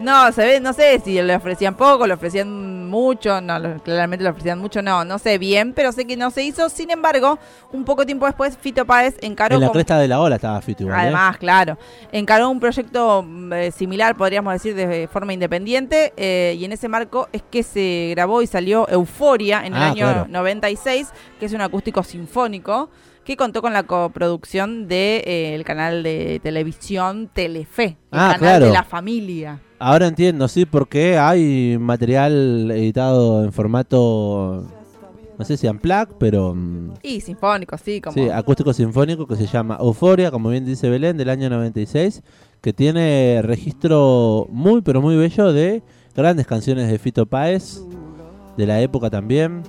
No, 0.00 0.30
se 0.32 0.44
ve, 0.44 0.60
no 0.60 0.72
sé 0.72 1.00
si 1.04 1.20
le 1.22 1.36
ofrecían 1.36 1.74
poco, 1.76 2.06
le 2.06 2.14
ofrecían 2.14 2.88
mucho, 2.90 3.40
no, 3.40 3.58
lo- 3.58 3.82
claramente 3.82 4.22
le 4.24 4.30
ofrecían 4.30 4.58
mucho, 4.58 4.82
no, 4.82 5.04
no 5.04 5.18
sé 5.18 5.38
bien, 5.38 5.72
pero 5.72 5.92
sé 5.92 6.04
que 6.06 6.16
no 6.16 6.30
se 6.30 6.42
hizo. 6.42 6.68
Sin 6.68 6.90
embargo, 6.90 7.38
un 7.72 7.84
poco 7.84 8.04
tiempo 8.04 8.26
después, 8.26 8.56
Fito 8.58 8.84
Páez 8.84 9.16
encaró 9.22 9.54
en 9.54 9.60
la 9.62 9.66
con- 9.68 9.74
cresta 9.74 9.98
de 9.98 10.08
la 10.08 10.20
ola 10.20 10.36
estaba 10.36 10.60
Fito 10.60 10.82
igual, 10.82 10.96
¿eh? 10.98 11.02
Además, 11.02 11.36
claro. 11.38 11.78
Encaró 12.12 12.50
un 12.50 12.60
proyecto 12.60 13.22
mm, 13.26 13.52
eh, 13.52 13.70
similar, 13.70 14.16
podríamos 14.16 14.52
decir, 14.52 14.74
de 14.74 15.08
forma 15.10 15.32
independiente. 15.32 16.12
eh, 16.16 16.54
y 16.58 16.64
en 16.64 16.72
ese 16.72 16.88
marco 16.88 17.28
es 17.32 17.42
que 17.50 17.62
se 17.62 18.08
grabó 18.14 18.42
y 18.42 18.46
salió 18.46 18.88
Euforia 18.88 19.64
en 19.64 19.74
el 19.74 19.82
Ah, 19.82 19.86
año 19.90 19.96
claro. 20.12 20.26
96, 20.28 21.08
que 21.40 21.46
es 21.46 21.52
un 21.52 21.60
acústico 21.60 22.02
sinfónico 22.02 22.90
que 23.24 23.36
contó 23.36 23.62
con 23.62 23.72
la 23.72 23.84
coproducción 23.84 24.86
del 24.88 25.64
canal 25.64 26.02
de 26.02 26.40
televisión 26.42 27.30
Telefe, 27.32 27.84
el 27.84 27.96
Ah, 28.12 28.28
canal 28.34 28.38
claro. 28.38 28.66
de 28.66 28.72
la 28.72 28.84
familia. 28.84 29.60
Ahora 29.78 30.06
entiendo, 30.06 30.46
sí, 30.48 30.64
porque 30.66 31.18
hay 31.18 31.76
material 31.78 32.70
editado 32.70 33.44
en 33.44 33.52
formato, 33.52 34.64
no 35.38 35.44
sé 35.44 35.56
si 35.56 35.66
Unplugged, 35.66 36.14
pero 36.18 36.54
mm, 36.54 36.92
Y 37.02 37.20
sinfónico, 37.20 37.76
sí, 37.78 38.00
como... 38.00 38.14
sí, 38.14 38.28
acústico 38.30 38.72
sinfónico 38.72 39.26
que 39.26 39.36
se 39.36 39.46
llama 39.46 39.78
Euforia, 39.80 40.30
como 40.30 40.50
bien 40.50 40.64
dice 40.64 40.88
Belén, 40.88 41.16
del 41.16 41.28
año 41.30 41.50
96, 41.50 42.22
que 42.60 42.72
tiene 42.72 43.40
registro 43.42 44.46
muy, 44.50 44.80
pero 44.82 45.00
muy 45.02 45.16
bello 45.16 45.52
de 45.52 45.82
grandes 46.14 46.46
canciones 46.46 46.88
de 46.90 46.98
Fito 46.98 47.26
Páez, 47.26 47.80
de 48.56 48.66
la 48.66 48.80
época 48.80 49.10
también. 49.10 49.62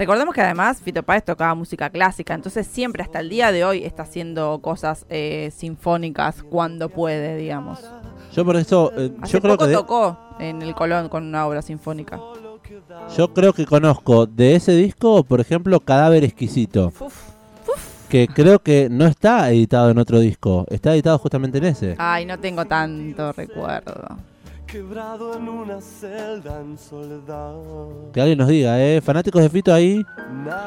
Recordemos 0.00 0.34
que 0.34 0.40
además 0.40 0.80
Fito 0.80 1.02
Páez 1.02 1.22
tocaba 1.26 1.54
música 1.54 1.90
clásica, 1.90 2.32
entonces 2.32 2.66
siempre 2.66 3.02
hasta 3.02 3.20
el 3.20 3.28
día 3.28 3.52
de 3.52 3.66
hoy 3.66 3.84
está 3.84 4.04
haciendo 4.04 4.58
cosas 4.62 5.04
eh, 5.10 5.52
sinfónicas 5.54 6.42
cuando 6.42 6.88
puede, 6.88 7.36
digamos. 7.36 7.80
Yo 8.32 8.42
por 8.46 8.56
eso, 8.56 8.90
eh, 8.96 9.12
Hace 9.20 9.34
yo 9.34 9.40
creo 9.42 9.54
poco 9.56 9.64
que 9.64 9.68
de- 9.68 9.76
tocó 9.76 10.18
en 10.38 10.62
el 10.62 10.74
Colón 10.74 11.10
con 11.10 11.24
una 11.26 11.46
obra 11.46 11.60
sinfónica. 11.60 12.18
yo 13.14 13.34
creo 13.34 13.52
que 13.52 13.66
conozco 13.66 14.24
de 14.24 14.54
ese 14.56 14.72
disco, 14.72 15.22
por 15.22 15.38
ejemplo, 15.38 15.78
Cadáver 15.80 16.24
Exquisito, 16.24 16.94
Uf. 16.98 17.14
que 18.08 18.26
creo 18.26 18.58
que 18.60 18.88
no 18.90 19.04
está 19.04 19.50
editado 19.50 19.90
en 19.90 19.98
otro 19.98 20.18
disco, 20.18 20.64
está 20.70 20.94
editado 20.94 21.18
justamente 21.18 21.58
en 21.58 21.64
ese. 21.64 21.94
Ay, 21.98 22.24
no 22.24 22.38
tengo 22.38 22.64
tanto 22.64 23.32
recuerdo. 23.32 24.16
Quebrado 24.70 25.36
en 25.36 25.48
una 25.48 25.80
celda 25.80 26.60
en 26.60 26.78
soledad. 26.78 27.56
Que 28.12 28.20
alguien 28.20 28.38
nos 28.38 28.46
diga, 28.46 28.80
¿eh? 28.80 29.00
Fanáticos 29.00 29.42
de 29.42 29.48
Fito 29.48 29.74
ahí, 29.74 30.06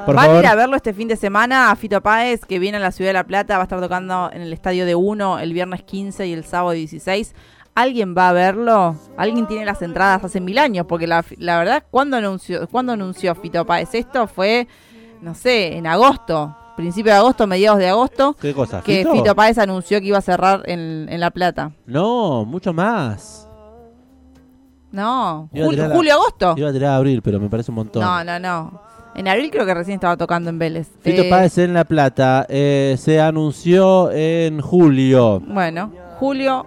por 0.05 0.15
Van 0.15 0.29
a 0.29 0.39
ir 0.39 0.45
a 0.45 0.55
verlo 0.55 0.75
este 0.75 0.93
fin 0.93 1.07
de 1.07 1.15
semana 1.15 1.71
a 1.71 1.75
Fito 1.77 2.01
Páez, 2.01 2.43
que 2.43 2.59
viene 2.59 2.77
a 2.77 2.81
la 2.81 2.91
ciudad 2.91 3.09
de 3.09 3.13
La 3.13 3.23
Plata, 3.23 3.55
va 3.55 3.61
a 3.61 3.63
estar 3.63 3.79
tocando 3.79 4.29
en 4.33 4.41
el 4.41 4.51
estadio 4.51 4.85
de 4.85 4.93
Uno 4.93 5.39
el 5.39 5.53
viernes 5.53 5.83
15 5.83 6.27
y 6.27 6.33
el 6.33 6.43
sábado 6.43 6.71
16. 6.71 7.33
¿Alguien 7.75 8.13
va 8.13 8.27
a 8.27 8.33
verlo? 8.33 8.97
¿Alguien 9.15 9.47
tiene 9.47 9.63
las 9.63 9.81
entradas 9.81 10.21
hace 10.21 10.41
mil 10.41 10.57
años? 10.57 10.85
Porque 10.85 11.07
la, 11.07 11.23
la 11.37 11.57
verdad, 11.57 11.83
¿cuándo 11.89 12.17
anunció, 12.17 12.67
¿cuándo 12.67 12.91
anunció 12.91 13.33
Fito 13.35 13.65
Páez 13.65 13.95
esto? 13.95 14.27
Fue, 14.27 14.67
no 15.21 15.33
sé, 15.33 15.77
en 15.77 15.87
agosto, 15.87 16.53
principio 16.75 17.13
de 17.13 17.19
agosto, 17.19 17.47
mediados 17.47 17.79
de 17.79 17.87
agosto, 17.87 18.35
¿Qué 18.41 18.53
cosa? 18.53 18.81
que 18.81 18.97
¿Fito? 18.97 19.13
Fito 19.13 19.33
Páez 19.33 19.57
anunció 19.59 20.01
que 20.01 20.07
iba 20.07 20.17
a 20.17 20.21
cerrar 20.21 20.63
en, 20.65 21.07
en 21.09 21.19
La 21.21 21.31
Plata. 21.31 21.71
No, 21.85 22.43
mucho 22.43 22.73
más. 22.73 23.47
No, 24.93 25.49
Iba 25.51 25.65
a 25.65 25.67
Jul- 25.67 25.73
tirar 25.73 25.89
la- 25.89 25.95
julio-agosto. 25.95 26.53
Iba 26.55 26.69
a 26.69 26.71
tirar 26.71 26.91
a 26.91 26.95
abril, 26.97 27.21
pero 27.21 27.39
me 27.39 27.49
parece 27.49 27.71
un 27.71 27.75
montón. 27.75 28.01
No, 28.03 28.23
no, 28.23 28.39
no. 28.39 28.79
En 29.15 29.27
abril 29.27 29.49
creo 29.51 29.65
que 29.65 29.73
recién 29.73 29.95
estaba 29.95 30.15
tocando 30.17 30.49
en 30.49 30.57
Vélez. 30.59 30.87
Fito 31.01 31.23
Eh, 31.23 31.29
Páez 31.29 31.57
en 31.57 31.73
La 31.73 31.83
Plata 31.83 32.45
eh, 32.47 32.95
se 32.97 33.19
anunció 33.19 34.11
en 34.11 34.61
julio. 34.61 35.39
Bueno, 35.45 35.91
julio 36.19 36.65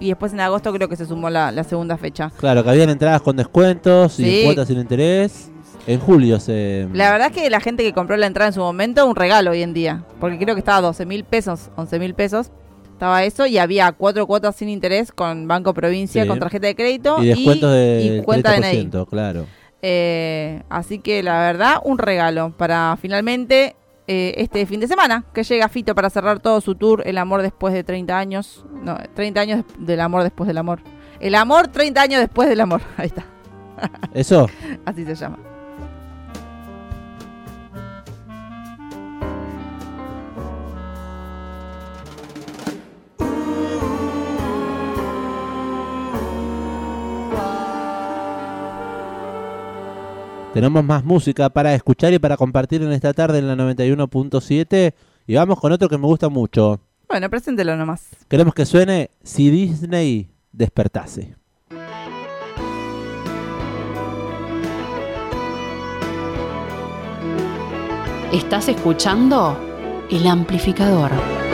y 0.00 0.08
después 0.08 0.32
en 0.32 0.40
agosto 0.40 0.72
creo 0.72 0.88
que 0.88 0.96
se 0.96 1.04
sumó 1.06 1.30
la, 1.30 1.50
la 1.52 1.64
segunda 1.64 1.96
fecha. 1.96 2.30
Claro, 2.38 2.62
que 2.64 2.70
habían 2.70 2.90
entradas 2.90 3.20
con 3.22 3.36
descuentos 3.36 4.18
y 4.20 4.44
cuotas 4.44 4.68
sin 4.68 4.78
interés. 4.78 5.50
En 5.86 6.00
julio 6.00 6.38
se... 6.38 6.86
La 6.92 7.10
verdad 7.12 7.28
es 7.28 7.32
que 7.42 7.48
la 7.50 7.60
gente 7.60 7.82
que 7.82 7.92
compró 7.94 8.16
la 8.16 8.26
entrada 8.26 8.48
en 8.48 8.52
su 8.54 8.60
momento, 8.60 9.06
un 9.06 9.16
regalo 9.16 9.50
hoy 9.52 9.62
en 9.62 9.72
día. 9.72 10.04
Porque 10.20 10.38
creo 10.38 10.54
que 10.54 10.58
estaba 10.60 10.80
12 10.82 11.06
mil 11.06 11.24
pesos, 11.24 11.70
11 11.76 11.98
mil 11.98 12.14
pesos. 12.14 12.50
Estaba 12.98 13.22
eso 13.22 13.46
y 13.46 13.58
había 13.58 13.92
cuatro 13.92 14.26
cuotas 14.26 14.56
sin 14.56 14.68
interés 14.68 15.12
con 15.12 15.46
Banco 15.46 15.72
Provincia, 15.72 16.24
Sí. 16.24 16.28
con 16.28 16.40
tarjeta 16.40 16.66
de 16.66 16.74
crédito 16.74 17.22
y 17.22 17.28
descuentos 17.28 17.72
de 17.72 18.18
y 18.18 18.22
cuenta 18.24 18.50
de 18.58 18.90
claro. 19.08 19.46
Eh, 19.82 20.64
así 20.68 20.98
que 20.98 21.22
la 21.22 21.38
verdad, 21.38 21.76
un 21.84 21.98
regalo 21.98 22.52
para 22.56 22.98
finalmente 23.00 23.76
eh, 24.08 24.34
este 24.38 24.66
fin 24.66 24.80
de 24.80 24.88
semana, 24.88 25.24
que 25.32 25.44
llega 25.44 25.68
Fito 25.68 25.94
para 25.94 26.10
cerrar 26.10 26.40
todo 26.40 26.60
su 26.60 26.74
tour, 26.74 27.04
El 27.06 27.18
amor 27.18 27.42
después 27.42 27.72
de 27.72 27.84
30 27.84 28.18
años. 28.18 28.66
No, 28.82 28.98
30 29.14 29.40
años 29.42 29.64
del 29.78 30.00
amor 30.00 30.24
después 30.24 30.48
del 30.48 30.58
amor. 30.58 30.80
El 31.20 31.36
amor 31.36 31.68
30 31.68 32.02
años 32.02 32.18
después 32.18 32.48
del 32.48 32.60
amor. 32.60 32.80
Ahí 32.96 33.06
está, 33.06 33.26
Eso, 34.12 34.48
así 34.84 35.04
se 35.04 35.14
llama. 35.14 35.38
Tenemos 50.52 50.84
más 50.84 51.04
música 51.04 51.50
para 51.50 51.74
escuchar 51.74 52.12
y 52.12 52.18
para 52.18 52.36
compartir 52.36 52.82
en 52.82 52.92
esta 52.92 53.12
tarde 53.12 53.38
en 53.38 53.48
la 53.48 53.54
91.7. 53.54 54.94
Y 55.26 55.34
vamos 55.34 55.60
con 55.60 55.72
otro 55.72 55.88
que 55.88 55.98
me 55.98 56.06
gusta 56.06 56.28
mucho. 56.28 56.80
Bueno, 57.08 57.28
preséntelo 57.30 57.76
nomás. 57.76 58.08
Queremos 58.28 58.54
que 58.54 58.66
suene 58.66 59.10
Si 59.22 59.50
Disney 59.50 60.30
despertase. 60.52 61.36
Estás 68.32 68.68
escuchando 68.68 69.58
El 70.10 70.26
Amplificador. 70.26 71.47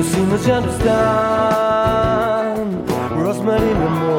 Los 0.00 0.08
cines 0.08 0.46
ya 0.46 0.62
no 0.62 0.70
están, 0.70 2.56
Rosemary 3.22 3.66
mi 3.66 3.86
amor. 3.86 4.09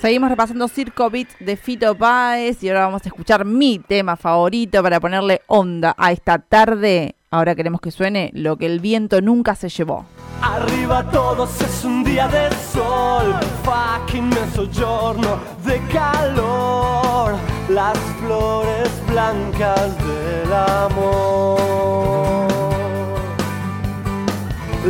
Seguimos 0.00 0.30
repasando 0.30 0.66
Circo 0.66 1.10
Beat 1.10 1.28
de 1.40 1.58
Fito 1.58 1.94
Páez 1.94 2.62
y 2.62 2.70
ahora 2.70 2.86
vamos 2.86 3.02
a 3.04 3.08
escuchar 3.08 3.44
mi 3.44 3.78
tema 3.78 4.16
favorito 4.16 4.82
para 4.82 4.98
ponerle 4.98 5.42
onda 5.46 5.94
a 5.98 6.10
esta 6.10 6.38
tarde. 6.38 7.16
Ahora 7.30 7.54
queremos 7.54 7.82
que 7.82 7.90
suene 7.90 8.30
lo 8.32 8.56
que 8.56 8.64
el 8.64 8.80
viento 8.80 9.20
nunca 9.20 9.54
se 9.54 9.68
llevó. 9.68 10.06
Arriba 10.40 11.04
todos 11.10 11.50
es 11.60 11.84
un 11.84 12.02
día 12.02 12.28
de 12.28 12.48
sol, 12.72 13.34
fucking 13.62 14.30
mezzogiorno 14.30 15.38
de 15.66 15.78
calor, 15.92 17.34
las 17.68 17.98
flores 18.20 18.88
blancas 19.06 19.98
del 19.98 20.50
amor, 20.50 22.48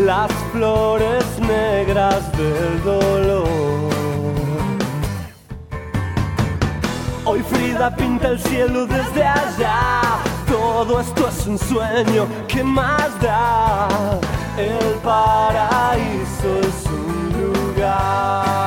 las 0.07 0.31
flores 0.53 1.25
negras 1.41 2.31
del 2.39 2.85
dolor. 2.85 3.99
Hoy 7.25 7.43
Frida 7.43 7.95
pinta 7.95 8.29
el 8.29 8.41
cielo 8.41 8.87
desde 8.87 9.25
allá. 9.25 10.01
Todo 10.49 11.01
esto 11.01 11.29
es 11.29 11.47
un 11.47 11.59
sueño, 11.59 12.27
¿qué 12.49 12.64
más 12.64 13.11
da? 13.21 13.89
El 14.57 14.95
paraíso 15.03 16.59
es 16.61 16.87
un 16.87 17.33
lugar. 17.41 18.61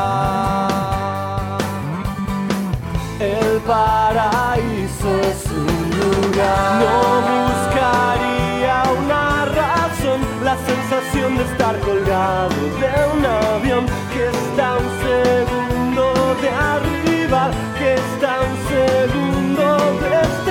El 3.20 3.60
paraíso 3.62 5.10
es 5.22 5.46
un 5.52 5.90
lugar. 6.00 6.84
No 6.84 7.22
buscaría 7.50 8.84
una 9.00 9.46
razón, 9.46 10.20
la 10.44 10.56
sensación 10.58 11.38
de 11.38 11.44
estar 11.44 11.80
colgado 11.80 12.56
de 12.80 12.92
un 13.18 13.26
avión 13.26 13.86
que 14.14 14.28
está 14.28 14.78
un 14.78 14.90
segundo 15.04 16.04
de 16.42 16.50
arriba, 16.50 17.42
segundo 19.56 20.00
de 20.00 20.43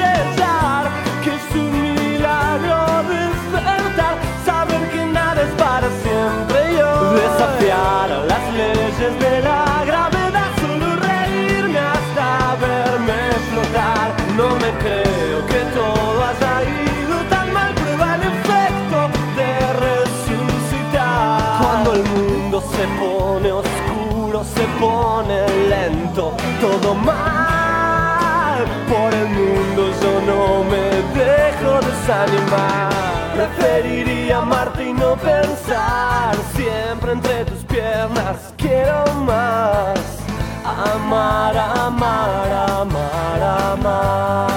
desanimar. 32.02 32.90
Preferiría 33.34 34.38
amarte 34.38 34.84
y 34.84 34.92
no 34.92 35.16
pensar 35.16 36.34
siempre 36.54 37.12
entre 37.12 37.44
tus 37.44 37.64
piernas. 37.64 38.52
Quiero 38.56 39.04
más. 39.24 39.98
Amar, 40.64 41.56
amar, 41.56 42.52
amar, 42.80 43.42
amar. 43.72 44.48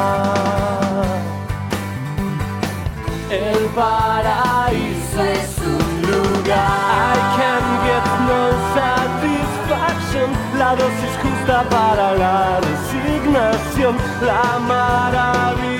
El 3.30 3.66
paraíso 3.76 5.24
es 5.24 5.58
un 5.60 6.02
lugar. 6.02 6.56
I 6.56 7.18
can 7.38 7.66
get 7.86 8.06
no 8.28 8.41
satisfaction. 8.76 10.30
La 10.60 10.76
dosis 10.76 11.14
justa 11.22 11.64
para 11.70 12.16
la 12.16 12.60
resignación. 12.62 13.98
La 14.22 14.60
maravilla 14.60 15.74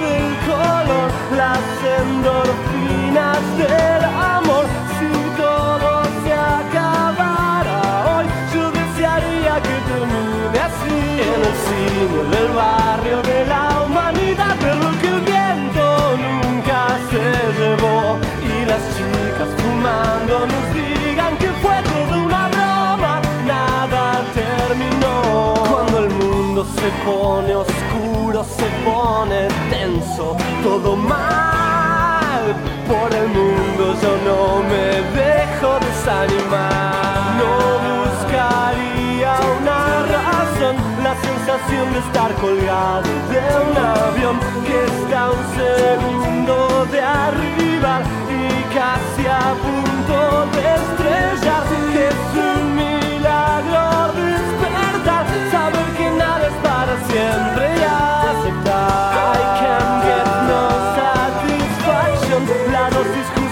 del 0.00 0.26
color. 0.48 1.08
Las 1.36 1.64
endorfinas 2.00 3.42
del 3.58 4.04
amor. 4.04 4.64
Si 4.96 5.10
todo 5.36 5.90
se 6.22 6.32
acabara 6.32 7.80
hoy, 8.16 8.26
yo 8.52 8.70
desearía 8.70 9.54
que 9.66 9.76
termine 9.90 10.58
así. 10.68 10.98
En 11.32 11.40
el 11.50 11.56
cine 11.64 12.36
del 12.36 12.50
barrio 12.52 13.18
de 13.22 13.46
la 13.46 13.62
humanidad. 13.84 14.56
Ver 14.62 14.76
lo 14.76 14.90
que 15.00 15.08
el 15.08 15.20
viento 15.20 15.84
nunca 16.16 16.78
se 17.10 17.24
llevó. 17.58 18.18
Y 18.42 18.64
las 18.70 18.82
chicas 18.94 19.50
fumando 19.58 20.34
nos 20.52 20.64
digan 20.74 21.36
que 21.38 21.50
fue 21.62 21.76
toda 21.82 22.14
una 22.22 22.48
broma. 22.48 23.12
Nada 23.46 24.22
terminó. 24.34 25.54
Cuando 25.70 25.98
el 25.98 26.10
mundo 26.10 26.64
se 26.64 26.88
pone 27.04 27.54
oscuro, 27.54 27.93
se 28.42 28.66
pone 28.84 29.46
tenso. 29.70 30.36
Todo 30.62 30.96
mal. 30.96 32.42
Por 32.88 33.14
el 33.14 33.28
mundo 33.28 33.94
yo 34.02 34.12
no 34.28 34.62
me 34.70 34.86
dejo 35.20 35.78
desanimar. 35.78 37.36
No 37.38 37.52
buscaría 37.90 39.32
una 39.60 39.80
razón, 40.14 40.74
la 41.04 41.14
sensación 41.14 41.92
de 41.92 41.98
estar 42.00 42.34
colgado 42.34 43.08
de 43.30 43.42
un 43.62 43.76
avión 43.78 44.40
que 44.66 44.84
está 44.84 45.30
un 45.30 45.44
segundo 45.54 46.86
de 46.90 47.00
arriba 47.00 48.00
y 48.30 48.74
casi 48.74 49.24
a 49.28 49.54
punto 49.62 50.46
de 50.54 50.62
estrellar. 50.80 51.64
Es 52.10 52.22
un 52.50 52.74
milagro 52.74 54.12
despertar, 54.16 55.24
saber 55.52 55.88
que 55.96 56.10
nada 56.10 56.46
es 56.48 56.56
para 56.68 56.94
siempre. 57.06 57.64
Ya 57.80 58.23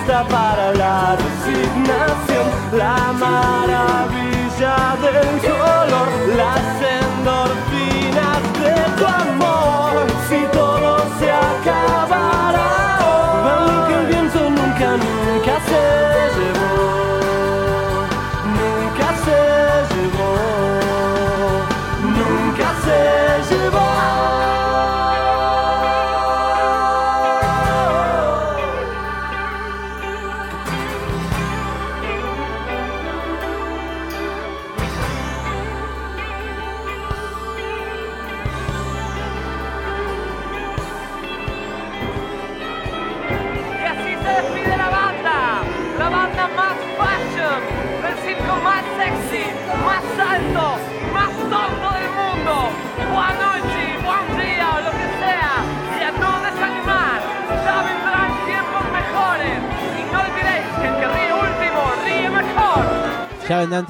para 0.07 0.73
la 0.73 1.17
resignación, 1.17 2.51
la 2.77 3.13
maravilla 3.13 4.97
del 5.01 5.41
color, 5.41 6.09
las 6.37 6.83
endorfinas. 6.83 7.62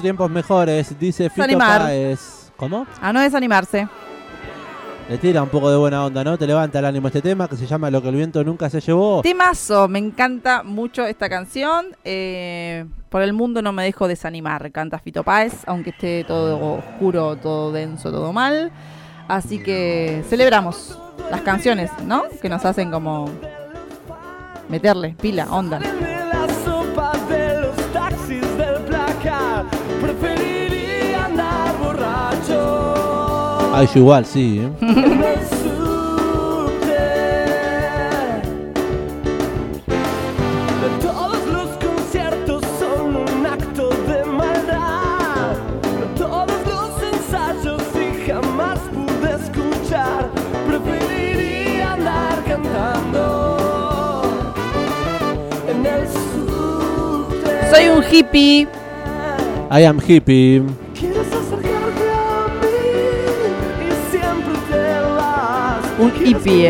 Tiempos 0.03 0.29
mejores, 0.29 0.99
dice 0.99 1.29
Fito 1.29 1.41
Desanimar. 1.43 1.81
Páez. 1.81 2.51
¿Cómo? 2.57 2.85
A 3.01 3.11
no 3.11 3.21
desanimarse. 3.21 3.87
Le 5.09 5.17
tira 5.17 5.41
un 5.41 5.49
poco 5.49 5.69
de 5.71 5.77
buena 5.77 6.05
onda, 6.05 6.23
¿no? 6.23 6.37
Te 6.37 6.45
levanta 6.45 6.79
el 6.79 6.85
ánimo 6.85 7.07
este 7.07 7.21
tema 7.21 7.47
que 7.47 7.55
se 7.55 7.65
llama 7.65 7.89
Lo 7.89 8.01
que 8.01 8.09
el 8.09 8.15
viento 8.15 8.43
nunca 8.43 8.69
se 8.69 8.79
llevó. 8.79 9.21
Temazo, 9.21 9.87
me 9.87 9.99
encanta 9.99 10.63
mucho 10.63 11.05
esta 11.05 11.29
canción. 11.29 11.87
Eh, 12.03 12.85
por 13.09 13.21
el 13.21 13.33
mundo 13.33 13.61
no 13.61 13.71
me 13.71 13.83
dejo 13.83 14.07
desanimar, 14.07 14.71
canta 14.71 14.99
Fito 14.99 15.23
Páez, 15.23 15.53
aunque 15.65 15.91
esté 15.91 16.23
todo 16.25 16.77
oscuro, 16.77 17.35
todo 17.37 17.71
denso, 17.71 18.11
todo 18.11 18.31
mal. 18.33 18.71
Así 19.27 19.63
que 19.63 20.23
celebramos 20.29 20.97
las 21.31 21.41
canciones, 21.41 21.91
¿no? 22.05 22.23
Que 22.41 22.49
nos 22.49 22.65
hacen 22.65 22.91
como 22.91 23.29
meterle 24.69 25.15
pila, 25.19 25.47
onda. 25.49 25.79
Andar 51.81 52.43
cantando 52.45 54.21
en 55.67 55.85
el 55.85 56.07
subte. 56.07 57.69
Soy 57.71 57.89
un 57.89 58.03
hippie. 58.03 58.67
I 59.71 59.85
am 59.85 59.99
hippie. 59.99 60.82
Así. 66.31 66.65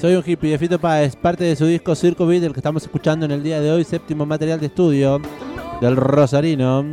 Soy 0.00 0.14
un 0.14 0.22
hippie 0.24 0.52
de 0.52 0.58
Fito 0.58 0.78
Páez, 0.78 1.16
parte 1.16 1.42
de 1.42 1.56
su 1.56 1.66
disco 1.66 1.96
Circo 1.96 2.24
Beat, 2.24 2.44
el 2.44 2.52
que 2.52 2.60
estamos 2.60 2.84
escuchando 2.84 3.26
en 3.26 3.32
el 3.32 3.42
día 3.42 3.60
de 3.60 3.72
hoy, 3.72 3.82
séptimo 3.82 4.24
material 4.24 4.60
de 4.60 4.66
estudio 4.66 5.20
del 5.80 5.96
Rosarino. 5.96 6.84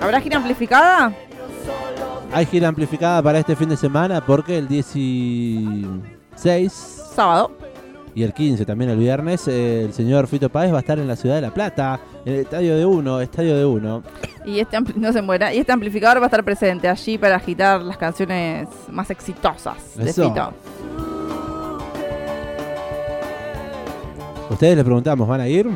¿Habrá 0.00 0.20
gira 0.20 0.38
amplificada? 0.38 1.14
Hay 2.32 2.46
gira 2.46 2.66
amplificada 2.66 3.22
para 3.22 3.38
este 3.38 3.54
fin 3.54 3.68
de 3.68 3.76
semana 3.76 4.20
porque 4.26 4.58
el 4.58 4.66
16 4.66 6.72
Sábado. 7.14 7.52
Y 8.14 8.22
el 8.22 8.32
15 8.32 8.64
también 8.64 8.90
el 8.90 8.98
viernes 8.98 9.48
eh, 9.48 9.84
el 9.84 9.92
señor 9.92 10.26
Fito 10.26 10.48
Páez 10.48 10.72
va 10.72 10.78
a 10.78 10.80
estar 10.80 10.98
en 10.98 11.08
la 11.08 11.16
ciudad 11.16 11.36
de 11.36 11.40
La 11.40 11.52
Plata, 11.52 12.00
en 12.24 12.34
el 12.34 12.40
estadio 12.40 12.76
de 12.76 12.86
uno, 12.86 13.20
estadio 13.20 13.56
de 13.56 13.64
uno. 13.64 14.02
Y 14.44 14.60
este 14.60 14.78
no 14.96 15.12
se 15.12 15.22
muera. 15.22 15.52
Y 15.54 15.58
este 15.58 15.72
amplificador 15.72 16.18
va 16.18 16.24
a 16.24 16.26
estar 16.26 16.44
presente 16.44 16.88
allí 16.88 17.18
para 17.18 17.36
agitar 17.36 17.82
las 17.82 17.96
canciones 17.96 18.68
más 18.90 19.10
exitosas 19.10 19.96
de 19.96 20.10
Eso. 20.10 20.28
Fito. 20.28 20.52
Ustedes 24.50 24.76
les 24.76 24.84
preguntamos, 24.84 25.26
¿van 25.26 25.40
a 25.40 25.48
ir? 25.48 25.66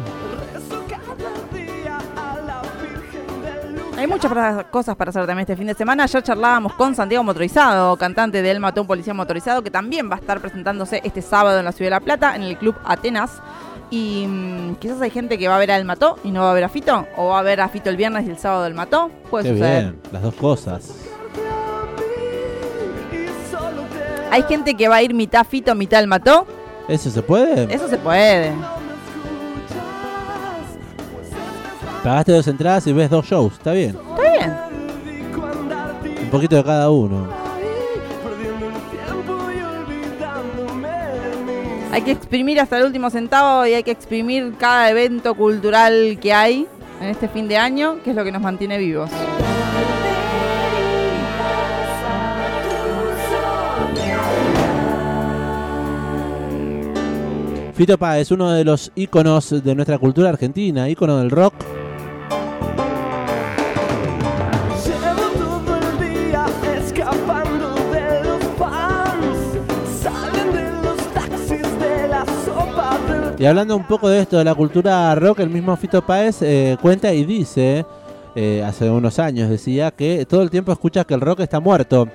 Hay 3.98 4.06
muchas 4.06 4.32
cosas 4.70 4.94
para 4.94 5.08
hacer 5.10 5.26
también 5.26 5.40
este 5.40 5.56
fin 5.56 5.66
de 5.66 5.74
semana. 5.74 6.06
Ya 6.06 6.22
charlábamos 6.22 6.72
con 6.74 6.94
Santiago 6.94 7.24
Motorizado, 7.24 7.96
cantante 7.96 8.42
de 8.42 8.50
El 8.52 8.60
Mató 8.60 8.82
un 8.82 8.86
Policía 8.86 9.12
Motorizado, 9.12 9.60
que 9.62 9.72
también 9.72 10.08
va 10.08 10.14
a 10.14 10.18
estar 10.20 10.40
presentándose 10.40 11.00
este 11.02 11.20
sábado 11.20 11.58
en 11.58 11.64
la 11.64 11.72
Ciudad 11.72 11.86
de 11.88 11.96
La 11.96 12.00
Plata, 12.00 12.36
en 12.36 12.44
el 12.44 12.56
Club 12.56 12.76
Atenas. 12.84 13.42
Y 13.90 14.24
mm, 14.28 14.76
quizás 14.76 15.00
hay 15.00 15.10
gente 15.10 15.36
que 15.36 15.48
va 15.48 15.56
a 15.56 15.58
ver 15.58 15.72
a 15.72 15.76
El 15.76 15.84
Mató 15.84 16.16
y 16.22 16.30
no 16.30 16.42
va 16.42 16.52
a 16.52 16.54
ver 16.54 16.62
a 16.62 16.68
Fito, 16.68 17.08
o 17.16 17.30
va 17.30 17.40
a 17.40 17.42
ver 17.42 17.60
a 17.60 17.68
Fito 17.68 17.90
el 17.90 17.96
viernes 17.96 18.24
y 18.26 18.30
el 18.30 18.38
sábado 18.38 18.66
El 18.66 18.74
Mató. 18.74 19.10
Puede 19.30 19.44
Qué 19.44 19.50
suceder. 19.50 19.82
bien, 19.82 20.00
las 20.12 20.22
dos 20.22 20.34
cosas. 20.34 20.94
Hay 24.30 24.42
gente 24.44 24.74
que 24.76 24.86
va 24.86 24.96
a 24.96 25.02
ir 25.02 25.12
mitad 25.12 25.44
Fito, 25.44 25.74
mitad 25.74 25.98
El 25.98 26.06
Mató. 26.06 26.46
¿Eso 26.86 27.10
se 27.10 27.22
puede? 27.22 27.74
Eso 27.74 27.88
se 27.88 27.98
puede. 27.98 28.52
Pagaste 32.02 32.32
dos 32.32 32.46
entradas 32.46 32.86
y 32.86 32.92
ves 32.92 33.10
dos 33.10 33.26
shows, 33.26 33.54
está 33.54 33.72
bien. 33.72 33.96
Está 34.16 34.32
bien. 34.32 34.54
Un 36.22 36.30
poquito 36.30 36.56
de 36.56 36.64
cada 36.64 36.90
uno. 36.90 37.28
Hay 41.90 42.02
que 42.02 42.12
exprimir 42.12 42.60
hasta 42.60 42.78
el 42.78 42.84
último 42.84 43.10
centavo 43.10 43.66
y 43.66 43.74
hay 43.74 43.82
que 43.82 43.90
exprimir 43.90 44.54
cada 44.58 44.90
evento 44.90 45.34
cultural 45.34 46.18
que 46.20 46.32
hay 46.32 46.66
en 47.00 47.08
este 47.08 47.28
fin 47.28 47.48
de 47.48 47.56
año, 47.56 47.96
que 48.04 48.10
es 48.10 48.16
lo 48.16 48.24
que 48.24 48.32
nos 48.32 48.42
mantiene 48.42 48.78
vivos. 48.78 49.10
Fito 57.74 57.96
Páez, 57.96 58.32
uno 58.32 58.50
de 58.50 58.64
los 58.64 58.90
íconos 58.96 59.62
de 59.62 59.74
nuestra 59.74 59.98
cultura 59.98 60.30
argentina, 60.30 60.88
ícono 60.88 61.18
del 61.18 61.30
rock. 61.30 61.54
Y 73.38 73.46
hablando 73.46 73.76
un 73.76 73.84
poco 73.84 74.08
de 74.08 74.20
esto, 74.20 74.36
de 74.36 74.44
la 74.44 74.56
cultura 74.56 75.14
rock, 75.14 75.38
el 75.38 75.48
mismo 75.48 75.76
Fito 75.76 76.04
Páez 76.04 76.42
eh, 76.42 76.76
cuenta 76.82 77.14
y 77.14 77.24
dice, 77.24 77.86
eh, 78.34 78.64
hace 78.66 78.90
unos 78.90 79.20
años 79.20 79.48
decía, 79.48 79.92
que 79.92 80.26
todo 80.26 80.42
el 80.42 80.50
tiempo 80.50 80.72
escucha 80.72 81.04
que 81.04 81.14
el 81.14 81.20
rock 81.20 81.40
está 81.40 81.60
muerto. 81.60 82.08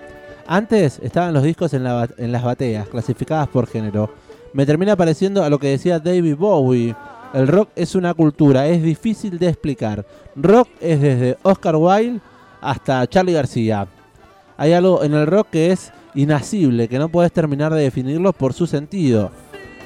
Antes 0.46 1.00
estaban 1.02 1.34
los 1.34 1.44
discos 1.44 1.74
en, 1.74 1.86
la 1.86 2.10
en 2.18 2.34
las 2.34 2.44
bateas, 2.44 2.90
clasificadas 2.90 3.48
por 3.48 3.68
género. 3.68 4.10
Me 4.52 4.66
termina 4.66 4.98
pareciendo 4.98 5.46
a 5.46 5.50
lo 5.50 5.60
que 5.60 5.70
decía 5.70 5.98
David 5.98 6.36
Bowie. 6.36 6.94
El 7.34 7.48
rock 7.48 7.70
es 7.78 7.96
una 7.96 8.14
cultura, 8.14 8.68
es 8.68 8.84
difícil 8.84 9.40
de 9.40 9.48
explicar. 9.48 10.06
Rock 10.36 10.68
es 10.82 11.00
desde 11.00 11.38
Oscar 11.44 11.78
Wilde 11.78 12.20
hasta 12.60 13.08
Charlie 13.08 13.32
García. 13.32 13.88
Hay 14.58 14.74
algo 14.74 15.02
en 15.06 15.14
el 15.14 15.26
rock 15.26 15.48
que 15.52 15.72
es 15.72 15.94
inasible, 16.16 16.90
que 16.90 17.00
no 17.00 17.08
puedes 17.08 17.32
terminar 17.32 17.74
de 17.74 17.84
definirlo 17.84 18.34
por 18.34 18.52
su 18.52 18.68
sentido. 18.68 19.32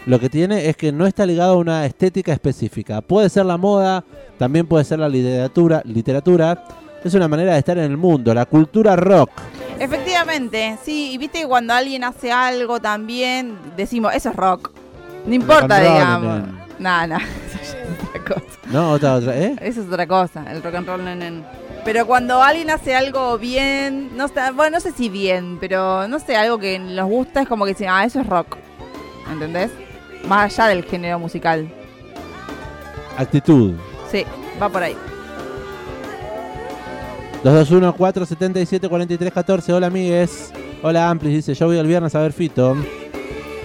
Lo 0.07 0.21
que 0.21 0.29
tiene 0.29 0.69
es 0.69 0.77
que 0.77 0.93
no 0.93 1.05
está 1.05 1.25
ligado 1.25 1.55
a 1.55 1.57
una 1.57 1.85
estética 1.85 2.31
específica. 2.31 3.01
Puede 3.01 3.27
ser 3.27 3.45
la 3.45 3.57
moda, 3.57 4.05
también 4.37 4.65
puede 4.65 4.85
ser 4.85 4.99
la 4.99 5.09
literatura. 5.09 5.81
Literatura 5.83 6.63
es 7.03 7.13
una 7.13 7.27
manera 7.27 7.51
de 7.51 7.59
estar 7.59 7.77
en 7.77 7.83
el 7.83 7.97
mundo, 7.97 8.33
la 8.33 8.45
cultura 8.45 8.95
rock. 8.95 9.29
Efectivamente, 9.77 10.77
sí, 10.81 11.11
y 11.11 11.17
viste 11.17 11.41
que 11.41 11.47
cuando 11.47 11.73
alguien 11.73 12.05
hace 12.05 12.31
algo 12.31 12.79
también, 12.79 13.57
decimos, 13.75 14.15
eso 14.15 14.29
es 14.29 14.35
rock. 14.37 14.71
No 15.25 15.35
importa, 15.35 15.81
digamos. 15.81 16.43
No, 16.79 17.07
no, 17.07 17.17
eso 17.17 17.59
es 17.61 17.75
otra 18.07 18.23
cosa. 18.23 18.59
No, 18.71 18.91
otra, 18.91 19.15
otra, 19.15 19.37
¿eh? 19.37 19.57
Eso 19.59 19.81
es 19.81 19.87
otra 19.87 20.07
cosa, 20.07 20.49
el 20.49 20.63
rock 20.63 20.75
and 20.75 20.87
roll, 20.87 21.03
nenen. 21.03 21.43
Pero 21.83 22.07
cuando 22.07 22.41
alguien 22.41 22.69
hace 22.69 22.95
algo 22.95 23.37
bien, 23.37 24.15
no 24.15 24.23
está, 24.23 24.51
bueno, 24.51 24.77
no 24.77 24.79
sé 24.79 24.93
si 24.93 25.09
bien, 25.09 25.57
pero 25.59 26.07
no 26.07 26.19
sé, 26.19 26.37
algo 26.37 26.59
que 26.59 26.79
nos 26.79 27.09
gusta 27.09 27.41
es 27.41 27.47
como 27.49 27.65
que 27.65 27.71
dicen, 27.71 27.89
ah, 27.89 28.05
eso 28.05 28.21
es 28.21 28.27
rock. 28.27 28.55
¿Entendés? 29.29 29.69
Más 30.27 30.59
allá 30.59 30.69
del 30.69 30.83
género 30.83 31.19
musical. 31.19 31.67
Actitud. 33.17 33.73
Sí, 34.11 34.23
va 34.61 34.69
por 34.69 34.83
ahí. 34.83 34.95
221 37.43 37.93
477 37.93 38.89
43 38.89 39.33
14. 39.33 39.73
Hola, 39.73 39.87
amigues. 39.87 40.51
Hola, 40.83 41.09
Amplis. 41.09 41.33
Dice: 41.33 41.53
Yo 41.53 41.67
voy 41.67 41.77
el 41.77 41.87
viernes 41.87 42.13
a 42.15 42.19
ver 42.19 42.33
Fito. 42.33 42.75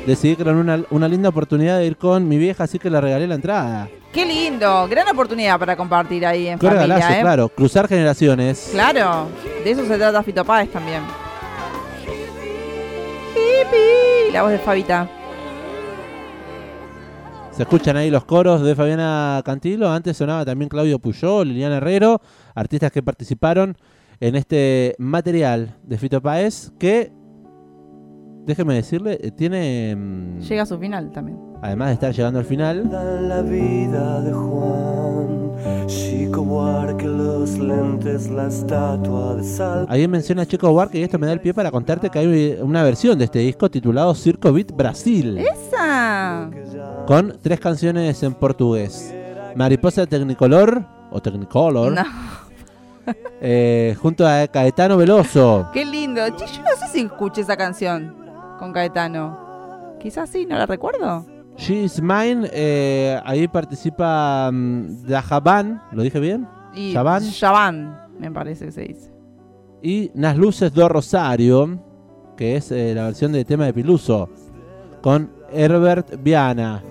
Decidí 0.07 0.37
que 0.37 0.43
era 0.43 0.53
una, 0.53 0.83
una 0.91 1.09
linda 1.09 1.29
oportunidad 1.29 1.79
de 1.79 1.87
ir 1.87 1.97
con 1.97 2.27
mi 2.29 2.37
vieja, 2.37 2.65
así 2.65 2.79
que 2.79 2.91
le 2.91 3.01
regalé 3.01 3.27
la 3.27 3.37
entrada. 3.37 3.89
Qué 4.13 4.27
lindo, 4.27 4.87
gran 4.89 5.09
oportunidad 5.09 5.59
para 5.59 5.77
compartir 5.77 6.27
ahí 6.27 6.49
en 6.49 6.59
Qué 6.59 6.67
familia, 6.67 6.97
regalazo, 6.97 7.13
¿eh? 7.15 7.21
claro. 7.23 7.49
Cruzar 7.49 7.89
generaciones. 7.89 8.69
Claro, 8.73 9.29
de 9.65 9.71
eso 9.71 9.87
se 9.87 9.97
trata 9.97 10.23
Fito 10.23 10.45
Páez 10.45 10.71
también. 10.71 11.03
Hippie, 13.35 14.33
La 14.33 14.43
voz 14.43 14.51
de 14.51 14.59
Fabita. 14.59 15.09
Se 17.53 17.63
escuchan 17.65 17.97
ahí 17.99 18.11
los 18.11 18.25
coros 18.25 18.63
de 18.63 18.75
Fabiana 18.75 19.43
Cantilo. 19.45 19.91
Antes 19.91 20.17
sonaba 20.17 20.45
también 20.45 20.69
Claudio 20.71 20.99
Puyol, 20.99 21.49
Liliana 21.49 21.77
Herrero, 21.77 22.21
artistas 22.55 22.91
que 22.91 23.03
participaron 23.03 23.77
en 24.21 24.37
este 24.37 24.95
material 24.99 25.77
de 25.83 25.99
Fito 25.99 26.23
Páez 26.23 26.73
que, 26.79 27.13
déjeme 28.47 28.75
decirle, 28.75 29.19
eh, 29.21 29.31
tiene, 29.33 29.95
mm, 29.97 30.41
Llega 30.41 30.63
a 30.63 30.67
su 30.67 30.79
final 30.79 31.11
también. 31.13 31.39
además 31.61 31.89
de 31.89 31.95
estar 31.95 32.13
llegando 32.15 32.39
al 32.39 32.45
final, 32.47 32.89
la 33.29 33.43
vida 33.43 34.23
de 34.23 34.33
Juan 34.33 35.53
Chico 35.87 36.43
Buarque, 36.45 37.07
los 37.07 37.59
lentes, 37.59 38.31
la 38.31 38.47
estatua 38.47 39.35
de 39.37 39.45
sal. 39.45 39.87
Ahí 39.91 40.09
menciona 40.09 40.47
Chico 40.47 40.73
Buarque 40.73 40.99
y 41.01 41.03
esto 41.03 41.19
me 41.19 41.27
da 41.27 41.33
el 41.35 41.41
pie 41.41 41.53
para 41.53 41.71
contarte 41.71 42.09
que 42.09 42.19
hay 42.19 42.59
una 42.63 42.83
versión 42.83 43.19
de 43.19 43.27
este 43.27 43.41
disco 43.41 43.71
titulado 43.71 44.15
Circo 44.15 44.53
Beat 44.53 44.73
Brasil. 44.75 45.37
¡Esa! 45.39 46.49
Con 47.07 47.39
tres 47.43 47.61
canciones 47.61 48.23
en 48.23 48.35
portugués. 48.35 49.15
Mariposa 49.57 50.07
Technicolor 50.07 50.87
o 51.11 51.21
Technicolor. 51.21 51.93
No, 51.93 52.05
eh, 53.41 53.97
junto 54.01 54.27
a 54.27 54.47
Caetano 54.47 54.97
Veloso. 54.97 55.69
qué 55.73 55.85
lindo. 55.85 56.27
Yo 56.29 56.33
no 56.35 56.77
sé 56.79 56.89
si 56.93 57.01
escuché 57.01 57.43
esa 57.43 57.57
canción 57.57 58.15
con 58.59 58.73
Caetano. 58.73 59.97
Quizás 60.01 60.31
sí, 60.31 60.47
no 60.47 60.57
la 60.57 60.67
recuerdo. 60.67 61.27
She's 61.57 62.01
Mine, 62.01 62.49
eh, 62.53 63.21
ahí 63.25 63.47
participa 63.47 64.51
mm, 64.51 65.03
Dajaban, 65.07 65.83
¿lo 65.93 66.03
dije 66.03 66.19
bien? 66.19 66.49
Y. 66.75 66.95
Chaban, 66.95 68.09
me 68.19 68.31
parece 68.31 68.67
que 68.67 68.73
se 68.73 68.81
dice. 68.83 69.13
Y 69.83 70.11
Nas 70.15 70.37
Luces 70.37 70.73
do 70.73 70.89
Rosario, 70.89 71.79
que 72.37 72.57
es 72.57 72.71
eh, 72.73 72.95
la 72.95 73.05
versión 73.05 73.33
de 73.33 73.45
tema 73.45 73.67
de 73.67 73.75
Piluso, 73.75 74.31
con 75.03 75.31
Herbert 75.53 76.23
Viana. 76.23 76.83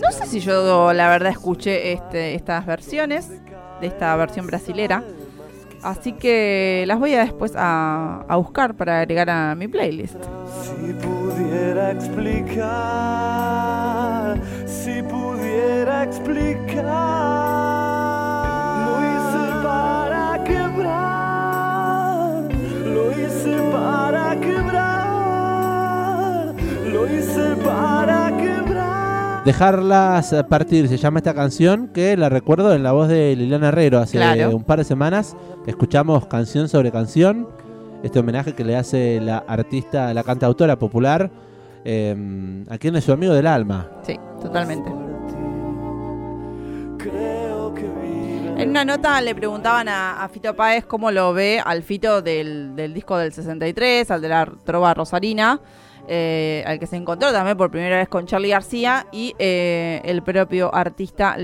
No 0.00 0.10
sé 0.12 0.26
si 0.26 0.40
yo 0.40 0.92
la 0.92 1.08
verdad 1.08 1.30
escuché 1.32 1.92
este, 1.92 2.34
estas 2.34 2.66
versiones 2.66 3.28
de 3.80 3.86
esta 3.86 4.16
versión 4.16 4.46
brasilera. 4.46 5.02
Así 5.82 6.12
que 6.12 6.84
las 6.86 6.98
voy 6.98 7.14
a 7.14 7.20
después 7.20 7.52
a, 7.56 8.26
a 8.28 8.36
buscar 8.36 8.74
para 8.74 9.00
agregar 9.00 9.30
a 9.30 9.54
mi 9.54 9.66
playlist. 9.66 10.16
Si 10.62 10.92
pudiera 10.92 11.92
explicar, 11.92 12.68
si 14.66 15.02
pudiera 15.02 16.02
explicar, 16.04 16.84
lo 18.86 19.00
hice 19.06 19.52
para 19.62 20.44
quebrar, 20.44 22.42
lo 22.84 23.10
hice 23.12 23.56
para 23.72 24.38
quebrar, 24.38 25.34
lo 26.92 27.06
hice 27.06 27.56
para. 27.64 27.69
Dejarlas 29.44 30.34
partir, 30.50 30.86
se 30.88 30.98
llama 30.98 31.18
esta 31.20 31.32
canción, 31.32 31.88
que 31.88 32.14
la 32.16 32.28
recuerdo 32.28 32.74
en 32.74 32.82
la 32.82 32.92
voz 32.92 33.08
de 33.08 33.34
Liliana 33.34 33.68
Herrero 33.68 33.98
hace 33.98 34.18
Claro. 34.18 34.54
un 34.54 34.64
par 34.64 34.78
de 34.78 34.84
semanas. 34.84 35.34
Escuchamos 35.66 36.26
canción 36.26 36.68
sobre 36.68 36.92
canción, 36.92 37.48
este 38.02 38.18
homenaje 38.18 38.54
que 38.54 38.64
le 38.64 38.76
hace 38.76 39.18
la 39.20 39.38
artista, 39.38 40.12
la 40.12 40.22
cantautora 40.24 40.78
popular, 40.78 41.30
eh, 41.86 42.64
a 42.68 42.76
quien 42.76 42.96
es 42.96 43.04
su 43.04 43.12
amigo 43.12 43.32
del 43.32 43.46
alma. 43.46 43.88
Sí, 44.02 44.18
totalmente. 44.42 44.90
En 48.58 48.68
una 48.68 48.84
nota 48.84 49.18
le 49.22 49.34
preguntaban 49.34 49.88
a, 49.88 50.22
a 50.22 50.28
Fito 50.28 50.54
Páez 50.54 50.84
cómo 50.84 51.10
lo 51.10 51.32
ve 51.32 51.62
al 51.64 51.82
Fito 51.82 52.20
del, 52.20 52.76
del 52.76 52.92
disco 52.92 53.16
del 53.16 53.32
63, 53.32 54.10
al 54.10 54.20
de 54.20 54.28
la 54.28 54.46
trova 54.64 54.92
rosarina, 54.92 55.58
eh, 56.12 56.64
al 56.66 56.80
que 56.80 56.88
se 56.88 56.96
encontró 56.96 57.30
también 57.30 57.56
por 57.56 57.70
primera 57.70 57.98
vez 57.98 58.08
con 58.08 58.26
Charlie 58.26 58.48
García, 58.48 59.06
y 59.12 59.32
eh, 59.38 60.00
el 60.04 60.22
propio 60.22 60.74
artista 60.74 61.36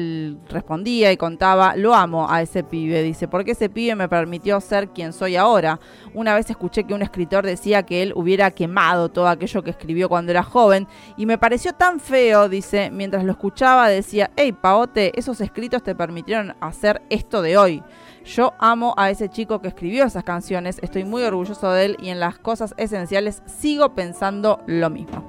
respondía 0.48 1.12
y 1.12 1.16
contaba, 1.16 1.76
lo 1.76 1.94
amo 1.94 2.28
a 2.28 2.42
ese 2.42 2.64
pibe, 2.64 3.04
dice, 3.04 3.28
porque 3.28 3.52
ese 3.52 3.68
pibe 3.68 3.94
me 3.94 4.08
permitió 4.08 4.60
ser 4.60 4.88
quien 4.88 5.12
soy 5.12 5.36
ahora. 5.36 5.78
Una 6.14 6.34
vez 6.34 6.50
escuché 6.50 6.82
que 6.82 6.94
un 6.94 7.02
escritor 7.02 7.46
decía 7.46 7.84
que 7.84 8.02
él 8.02 8.12
hubiera 8.16 8.50
quemado 8.50 9.08
todo 9.08 9.28
aquello 9.28 9.62
que 9.62 9.70
escribió 9.70 10.08
cuando 10.08 10.32
era 10.32 10.42
joven, 10.42 10.88
y 11.16 11.26
me 11.26 11.38
pareció 11.38 11.72
tan 11.72 12.00
feo, 12.00 12.48
dice, 12.48 12.90
mientras 12.90 13.22
lo 13.22 13.30
escuchaba 13.30 13.88
decía, 13.88 14.32
hey 14.34 14.50
Paote, 14.52 15.12
esos 15.16 15.40
escritos 15.40 15.84
te 15.84 15.94
permitieron 15.94 16.56
hacer 16.60 17.02
esto 17.08 17.40
de 17.40 17.56
hoy. 17.56 17.84
Yo 18.26 18.54
amo 18.58 18.92
a 18.96 19.08
ese 19.10 19.28
chico 19.28 19.60
que 19.60 19.68
escribió 19.68 20.04
esas 20.04 20.24
canciones, 20.24 20.80
estoy 20.82 21.04
muy 21.04 21.22
orgulloso 21.22 21.70
de 21.70 21.84
él 21.84 21.96
y 22.00 22.08
en 22.08 22.18
las 22.18 22.40
cosas 22.40 22.74
esenciales 22.76 23.40
sigo 23.46 23.94
pensando 23.94 24.60
lo 24.66 24.90
mismo. 24.90 25.22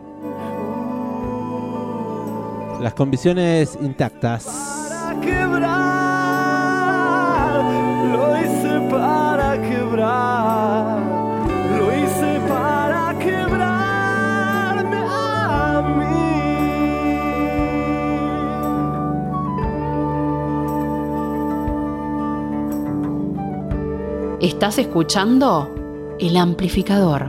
Las 2.82 2.96
convicciones 2.96 3.78
intactas. 3.82 4.46
para 4.90 5.22
quebrar, 5.22 5.78
lo 8.12 8.38
hice 8.40 8.80
para 8.90 9.62
quebrar, 9.62 11.07
Estás 24.40 24.78
escuchando 24.78 26.16
El 26.20 26.38
Amplificador. 26.38 27.28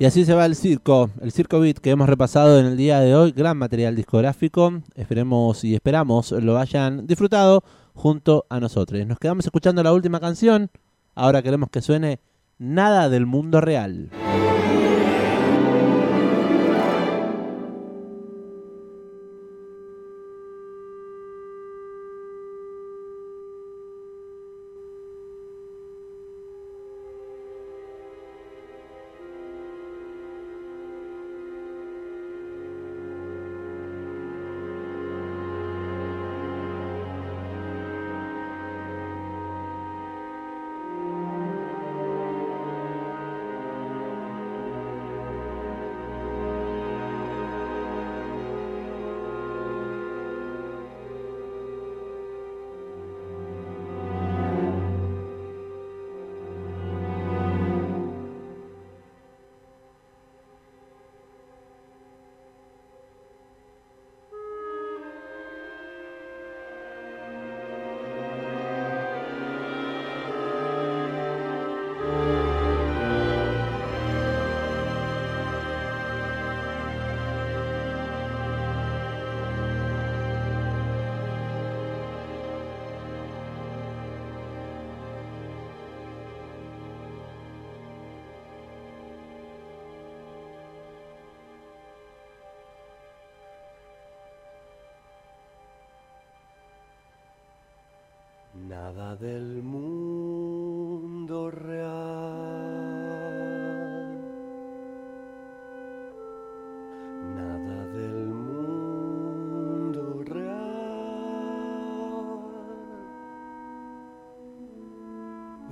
Y 0.00 0.04
así 0.04 0.24
se 0.24 0.34
va 0.34 0.44
el 0.44 0.56
circo, 0.56 1.10
el 1.20 1.30
circo 1.30 1.60
beat 1.60 1.78
que 1.78 1.90
hemos 1.90 2.08
repasado 2.08 2.58
en 2.58 2.66
el 2.66 2.76
día 2.76 2.98
de 2.98 3.14
hoy, 3.14 3.30
gran 3.30 3.56
material 3.56 3.94
discográfico. 3.94 4.82
Esperemos 4.96 5.62
y 5.62 5.76
esperamos 5.76 6.32
lo 6.32 6.58
hayan 6.58 7.06
disfrutado 7.06 7.62
junto 7.94 8.44
a 8.50 8.58
nosotros. 8.58 9.06
Nos 9.06 9.20
quedamos 9.20 9.44
escuchando 9.44 9.84
la 9.84 9.92
última 9.92 10.18
canción. 10.18 10.72
Ahora 11.14 11.42
queremos 11.42 11.70
que 11.70 11.80
suene 11.80 12.18
Nada 12.58 13.08
del 13.08 13.26
mundo 13.26 13.60
real. 13.60 14.10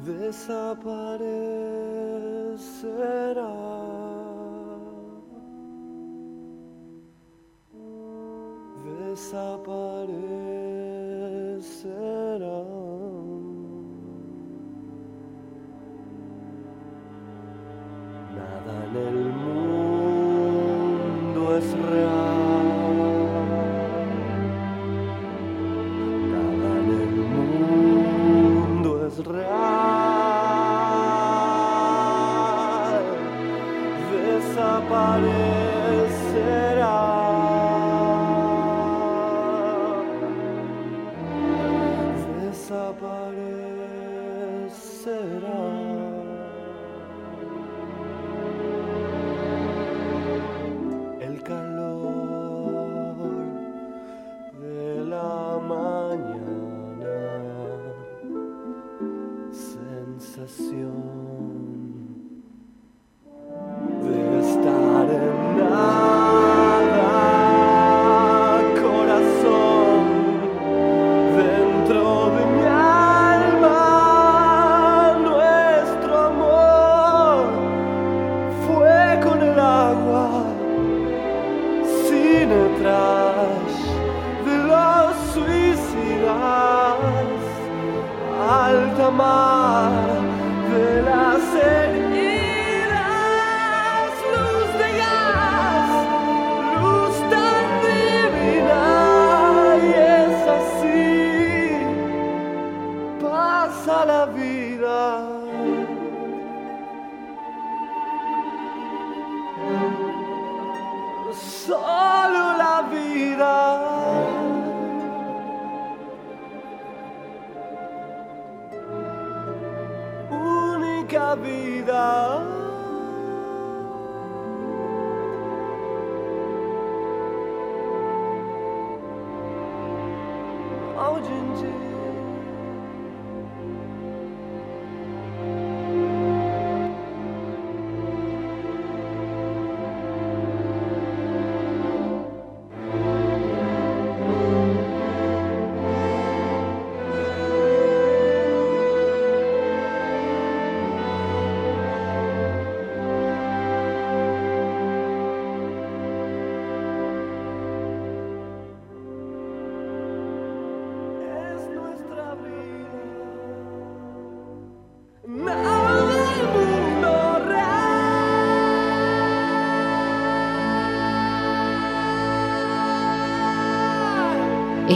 Desaparecerá. 0.04 1.24
Desaparecerá. 8.84 9.83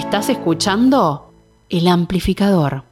Estás 0.09 0.31
escuchando 0.31 1.35
El 1.69 1.87
Amplificador. 1.87 2.83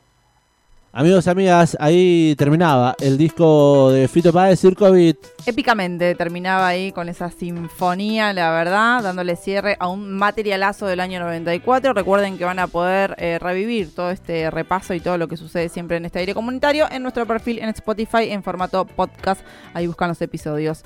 Amigos, 0.93 1.29
amigas, 1.29 1.77
ahí 1.79 2.35
terminaba 2.39 2.95
el 3.01 3.19
disco 3.19 3.91
de 3.91 4.09
Fito 4.09 4.33
Páez, 4.33 4.61
Circo 4.61 4.91
Beat. 4.91 5.19
Épicamente 5.45 6.15
terminaba 6.15 6.67
ahí 6.67 6.91
con 6.91 7.11
esa 7.11 7.31
sinfonía, 7.31 8.33
la 8.33 8.51
verdad, 8.51 9.03
dándole 9.03 9.37
cierre 9.37 9.77
a 9.79 9.89
un 9.89 10.11
materialazo 10.13 10.87
del 10.87 11.01
año 11.01 11.21
94. 11.21 11.93
Recuerden 11.93 12.39
que 12.39 12.47
van 12.47 12.59
a 12.59 12.67
poder 12.67 13.15
eh, 13.19 13.39
revivir 13.39 13.95
todo 13.95 14.11
este 14.11 14.51
repaso 14.51 14.95
y 14.95 15.01
todo 15.01 15.19
lo 15.19 15.29
que 15.29 15.37
sucede 15.37 15.69
siempre 15.69 15.99
en 15.99 16.07
este 16.07 16.21
aire 16.21 16.33
comunitario 16.33 16.87
en 16.91 17.03
nuestro 17.03 17.27
perfil 17.27 17.59
en 17.59 17.69
Spotify 17.69 18.31
en 18.31 18.43
formato 18.43 18.87
podcast. 18.87 19.43
Ahí 19.75 19.87
buscan 19.87 20.09
los 20.09 20.23
episodios. 20.23 20.83